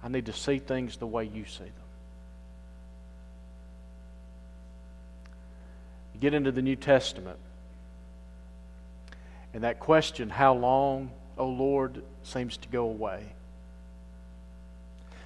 I 0.05 0.07
need 0.07 0.27
to 0.27 0.33
see 0.33 0.59
things 0.59 0.97
the 0.97 1.07
way 1.07 1.23
you 1.25 1.45
see 1.45 1.63
them. 1.63 1.73
You 6.13 6.19
get 6.19 6.35
into 6.35 6.51
the 6.51 6.61
New 6.61 6.75
Testament, 6.75 7.39
and 9.51 9.63
that 9.63 9.79
question, 9.79 10.29
how 10.29 10.53
long, 10.53 11.09
O 11.39 11.47
Lord, 11.47 12.03
seems 12.21 12.55
to 12.57 12.69
go 12.69 12.83
away. 12.83 13.23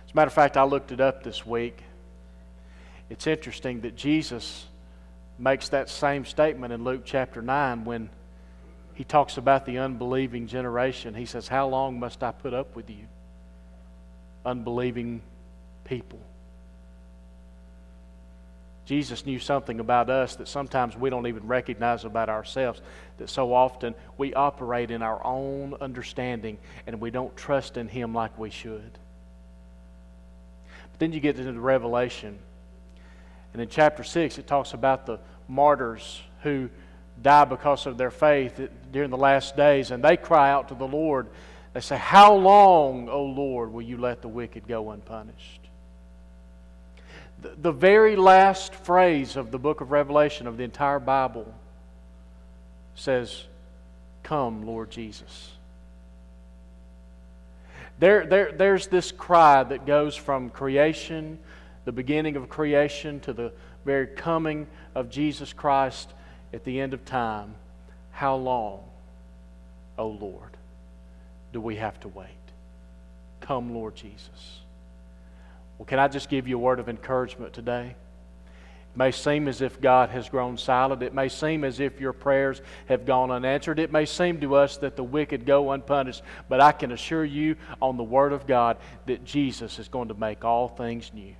As 0.05 0.13
a 0.13 0.15
matter 0.15 0.27
of 0.27 0.33
fact, 0.33 0.55
I 0.55 0.63
looked 0.63 0.93
it 0.93 1.01
up 1.01 1.23
this 1.23 1.45
week. 1.45 1.83
It's 3.09 3.27
interesting 3.27 3.81
that 3.81 3.97
Jesus 3.97 4.65
makes 5.37 5.67
that 5.69 5.89
same 5.89 6.23
statement 6.23 6.71
in 6.71 6.85
Luke 6.85 7.01
chapter 7.03 7.41
9 7.41 7.83
when 7.83 8.09
he 8.93 9.03
talks 9.03 9.35
about 9.35 9.65
the 9.65 9.79
unbelieving 9.79 10.47
generation. 10.47 11.15
He 11.15 11.25
says, 11.25 11.49
How 11.49 11.67
long 11.67 11.99
must 11.99 12.23
I 12.23 12.31
put 12.31 12.53
up 12.53 12.77
with 12.77 12.89
you? 12.89 13.07
Unbelieving 14.45 15.21
people. 15.83 16.19
Jesus 18.85 19.23
knew 19.23 19.37
something 19.37 19.79
about 19.79 20.09
us 20.09 20.35
that 20.37 20.47
sometimes 20.47 20.97
we 20.97 21.11
don't 21.11 21.27
even 21.27 21.45
recognize 21.45 22.05
about 22.05 22.27
ourselves, 22.27 22.81
that 23.19 23.29
so 23.29 23.53
often 23.53 23.93
we 24.17 24.33
operate 24.33 24.89
in 24.89 25.03
our 25.03 25.23
own 25.23 25.75
understanding 25.79 26.57
and 26.87 26.99
we 26.99 27.11
don't 27.11 27.37
trust 27.37 27.77
in 27.77 27.87
Him 27.87 28.15
like 28.15 28.35
we 28.39 28.49
should. 28.49 28.91
But 30.91 30.99
then 30.99 31.13
you 31.13 31.19
get 31.19 31.37
into 31.37 31.51
the 31.51 31.59
Revelation, 31.59 32.39
and 33.53 33.61
in 33.61 33.69
chapter 33.69 34.03
6, 34.03 34.39
it 34.39 34.47
talks 34.47 34.73
about 34.73 35.05
the 35.05 35.19
martyrs 35.47 36.21
who 36.41 36.69
die 37.21 37.45
because 37.45 37.85
of 37.85 37.95
their 37.95 38.09
faith 38.09 38.59
during 38.91 39.11
the 39.11 39.17
last 39.17 39.55
days, 39.55 39.91
and 39.91 40.03
they 40.03 40.17
cry 40.17 40.49
out 40.49 40.69
to 40.69 40.73
the 40.73 40.87
Lord 40.87 41.27
they 41.73 41.81
say, 41.81 41.97
How 41.97 42.33
long, 42.33 43.09
O 43.09 43.23
Lord, 43.23 43.71
will 43.71 43.81
you 43.81 43.97
let 43.97 44.21
the 44.21 44.27
wicked 44.27 44.67
go 44.67 44.91
unpunished? 44.91 45.61
The, 47.41 47.53
the 47.57 47.71
very 47.71 48.15
last 48.15 48.73
phrase 48.73 49.35
of 49.35 49.51
the 49.51 49.59
book 49.59 49.81
of 49.81 49.91
Revelation, 49.91 50.47
of 50.47 50.57
the 50.57 50.63
entire 50.63 50.99
Bible, 50.99 51.53
says, 52.95 53.43
Come, 54.23 54.65
Lord 54.65 54.89
Jesus. 54.89 55.51
There, 57.99 58.25
there, 58.25 58.51
there's 58.51 58.87
this 58.87 59.11
cry 59.11 59.63
that 59.63 59.85
goes 59.85 60.15
from 60.15 60.49
creation, 60.49 61.37
the 61.85 61.91
beginning 61.91 62.35
of 62.35 62.49
creation, 62.49 63.19
to 63.21 63.33
the 63.33 63.51
very 63.85 64.07
coming 64.07 64.67
of 64.95 65.09
Jesus 65.09 65.53
Christ 65.53 66.13
at 66.53 66.63
the 66.63 66.79
end 66.79 66.93
of 66.93 67.05
time. 67.05 67.55
How 68.11 68.35
long, 68.35 68.83
O 69.97 70.07
Lord? 70.07 70.57
Do 71.51 71.61
we 71.61 71.75
have 71.77 71.99
to 72.01 72.07
wait? 72.07 72.27
Come, 73.41 73.73
Lord 73.73 73.95
Jesus. 73.95 74.61
Well, 75.77 75.85
can 75.85 75.99
I 75.99 76.07
just 76.07 76.29
give 76.29 76.47
you 76.47 76.57
a 76.57 76.59
word 76.59 76.79
of 76.79 76.89
encouragement 76.89 77.53
today? 77.53 77.95
It 78.93 78.97
may 78.97 79.11
seem 79.11 79.47
as 79.47 79.61
if 79.61 79.79
God 79.79 80.09
has 80.09 80.29
grown 80.29 80.57
silent. 80.57 81.03
It 81.03 81.13
may 81.13 81.29
seem 81.29 81.63
as 81.63 81.79
if 81.79 82.01
your 82.01 82.11
prayers 82.11 82.61
have 82.87 83.05
gone 83.05 83.31
unanswered. 83.31 83.79
It 83.79 83.91
may 83.91 84.05
seem 84.05 84.41
to 84.41 84.55
us 84.55 84.77
that 84.77 84.95
the 84.95 85.03
wicked 85.03 85.45
go 85.45 85.71
unpunished. 85.71 86.21
But 86.49 86.59
I 86.59 86.71
can 86.71 86.91
assure 86.91 87.23
you 87.23 87.55
on 87.81 87.97
the 87.97 88.03
Word 88.03 88.33
of 88.33 88.45
God 88.45 88.77
that 89.05 89.23
Jesus 89.23 89.79
is 89.79 89.87
going 89.87 90.09
to 90.09 90.15
make 90.15 90.43
all 90.43 90.67
things 90.67 91.11
new. 91.13 91.35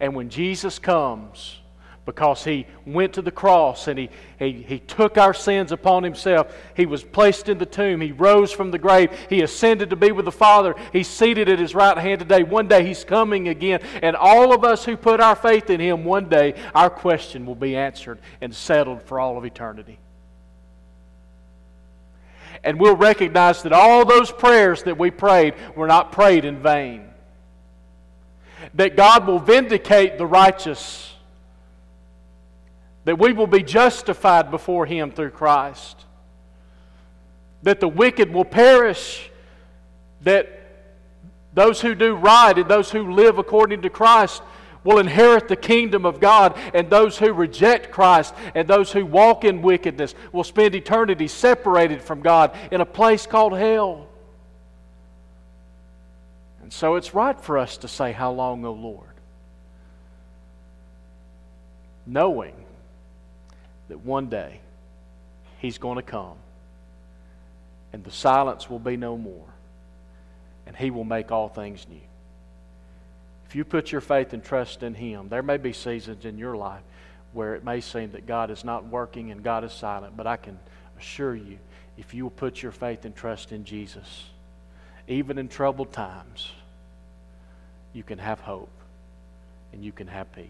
And 0.00 0.14
when 0.14 0.30
Jesus 0.30 0.78
comes, 0.78 1.60
because 2.06 2.44
he 2.44 2.66
went 2.84 3.14
to 3.14 3.22
the 3.22 3.30
cross 3.30 3.88
and 3.88 3.98
he, 3.98 4.10
he, 4.38 4.52
he 4.52 4.78
took 4.78 5.16
our 5.16 5.32
sins 5.32 5.72
upon 5.72 6.02
himself. 6.02 6.54
He 6.76 6.84
was 6.84 7.02
placed 7.02 7.48
in 7.48 7.56
the 7.56 7.66
tomb. 7.66 8.00
He 8.00 8.12
rose 8.12 8.52
from 8.52 8.70
the 8.70 8.78
grave. 8.78 9.10
He 9.30 9.40
ascended 9.40 9.90
to 9.90 9.96
be 9.96 10.12
with 10.12 10.26
the 10.26 10.32
Father. 10.32 10.74
He's 10.92 11.08
seated 11.08 11.48
at 11.48 11.58
his 11.58 11.74
right 11.74 11.96
hand 11.96 12.20
today. 12.20 12.42
One 12.42 12.68
day 12.68 12.84
he's 12.84 13.04
coming 13.04 13.48
again. 13.48 13.80
And 14.02 14.16
all 14.16 14.52
of 14.52 14.64
us 14.64 14.84
who 14.84 14.96
put 14.96 15.20
our 15.20 15.34
faith 15.34 15.70
in 15.70 15.80
him, 15.80 16.04
one 16.04 16.28
day 16.28 16.54
our 16.74 16.90
question 16.90 17.46
will 17.46 17.54
be 17.54 17.74
answered 17.74 18.18
and 18.40 18.54
settled 18.54 19.02
for 19.02 19.18
all 19.18 19.38
of 19.38 19.44
eternity. 19.46 19.98
And 22.62 22.78
we'll 22.78 22.96
recognize 22.96 23.62
that 23.62 23.72
all 23.72 24.04
those 24.04 24.30
prayers 24.30 24.82
that 24.82 24.98
we 24.98 25.10
prayed 25.10 25.54
were 25.74 25.86
not 25.86 26.12
prayed 26.12 26.44
in 26.44 26.62
vain. 26.62 27.08
That 28.74 28.96
God 28.96 29.26
will 29.26 29.38
vindicate 29.38 30.18
the 30.18 30.26
righteous 30.26 31.13
that 33.04 33.18
we 33.18 33.32
will 33.32 33.46
be 33.46 33.62
justified 33.62 34.50
before 34.50 34.86
Him 34.86 35.10
through 35.10 35.30
Christ, 35.30 36.04
that 37.62 37.80
the 37.80 37.88
wicked 37.88 38.32
will 38.32 38.44
perish, 38.44 39.30
that 40.22 40.60
those 41.52 41.80
who 41.80 41.94
do 41.94 42.14
right 42.14 42.56
and 42.56 42.68
those 42.68 42.90
who 42.90 43.12
live 43.12 43.38
according 43.38 43.82
to 43.82 43.90
Christ 43.90 44.42
will 44.82 44.98
inherit 44.98 45.48
the 45.48 45.56
kingdom 45.56 46.04
of 46.04 46.20
God, 46.20 46.58
and 46.74 46.90
those 46.90 47.16
who 47.18 47.32
reject 47.32 47.90
Christ 47.90 48.34
and 48.54 48.68
those 48.68 48.92
who 48.92 49.06
walk 49.06 49.44
in 49.44 49.62
wickedness 49.62 50.14
will 50.30 50.44
spend 50.44 50.74
eternity 50.74 51.26
separated 51.26 52.02
from 52.02 52.20
God 52.20 52.56
in 52.70 52.80
a 52.80 52.86
place 52.86 53.26
called 53.26 53.54
hell. 53.54 54.08
And 56.62 56.72
so 56.72 56.96
it's 56.96 57.14
right 57.14 57.38
for 57.40 57.58
us 57.58 57.78
to 57.78 57.88
say, 57.88 58.12
How 58.12 58.30
long, 58.32 58.64
O 58.64 58.72
Lord? 58.72 59.08
Knowing 62.06 62.63
that 63.88 64.00
one 64.00 64.28
day 64.28 64.60
He's 65.58 65.78
going 65.78 65.96
to 65.96 66.02
come 66.02 66.36
and 67.92 68.04
the 68.04 68.10
silence 68.10 68.68
will 68.68 68.78
be 68.78 68.96
no 68.96 69.16
more 69.16 69.46
and 70.66 70.76
He 70.76 70.90
will 70.90 71.04
make 71.04 71.30
all 71.30 71.48
things 71.48 71.86
new. 71.88 72.00
If 73.46 73.54
you 73.54 73.64
put 73.64 73.92
your 73.92 74.00
faith 74.00 74.32
and 74.32 74.42
trust 74.42 74.82
in 74.82 74.94
Him, 74.94 75.28
there 75.28 75.42
may 75.42 75.56
be 75.56 75.72
seasons 75.72 76.24
in 76.24 76.38
your 76.38 76.56
life 76.56 76.82
where 77.32 77.54
it 77.54 77.64
may 77.64 77.80
seem 77.80 78.12
that 78.12 78.26
God 78.26 78.50
is 78.50 78.64
not 78.64 78.86
working 78.86 79.30
and 79.30 79.42
God 79.42 79.64
is 79.64 79.72
silent, 79.72 80.16
but 80.16 80.26
I 80.26 80.36
can 80.36 80.58
assure 80.98 81.34
you, 81.34 81.58
if 81.98 82.14
you 82.14 82.24
will 82.24 82.30
put 82.30 82.62
your 82.62 82.72
faith 82.72 83.04
and 83.04 83.14
trust 83.14 83.52
in 83.52 83.64
Jesus, 83.64 84.24
even 85.08 85.38
in 85.38 85.48
troubled 85.48 85.92
times, 85.92 86.50
you 87.92 88.02
can 88.02 88.18
have 88.18 88.40
hope 88.40 88.70
and 89.72 89.84
you 89.84 89.92
can 89.92 90.06
have 90.06 90.32
peace. 90.32 90.46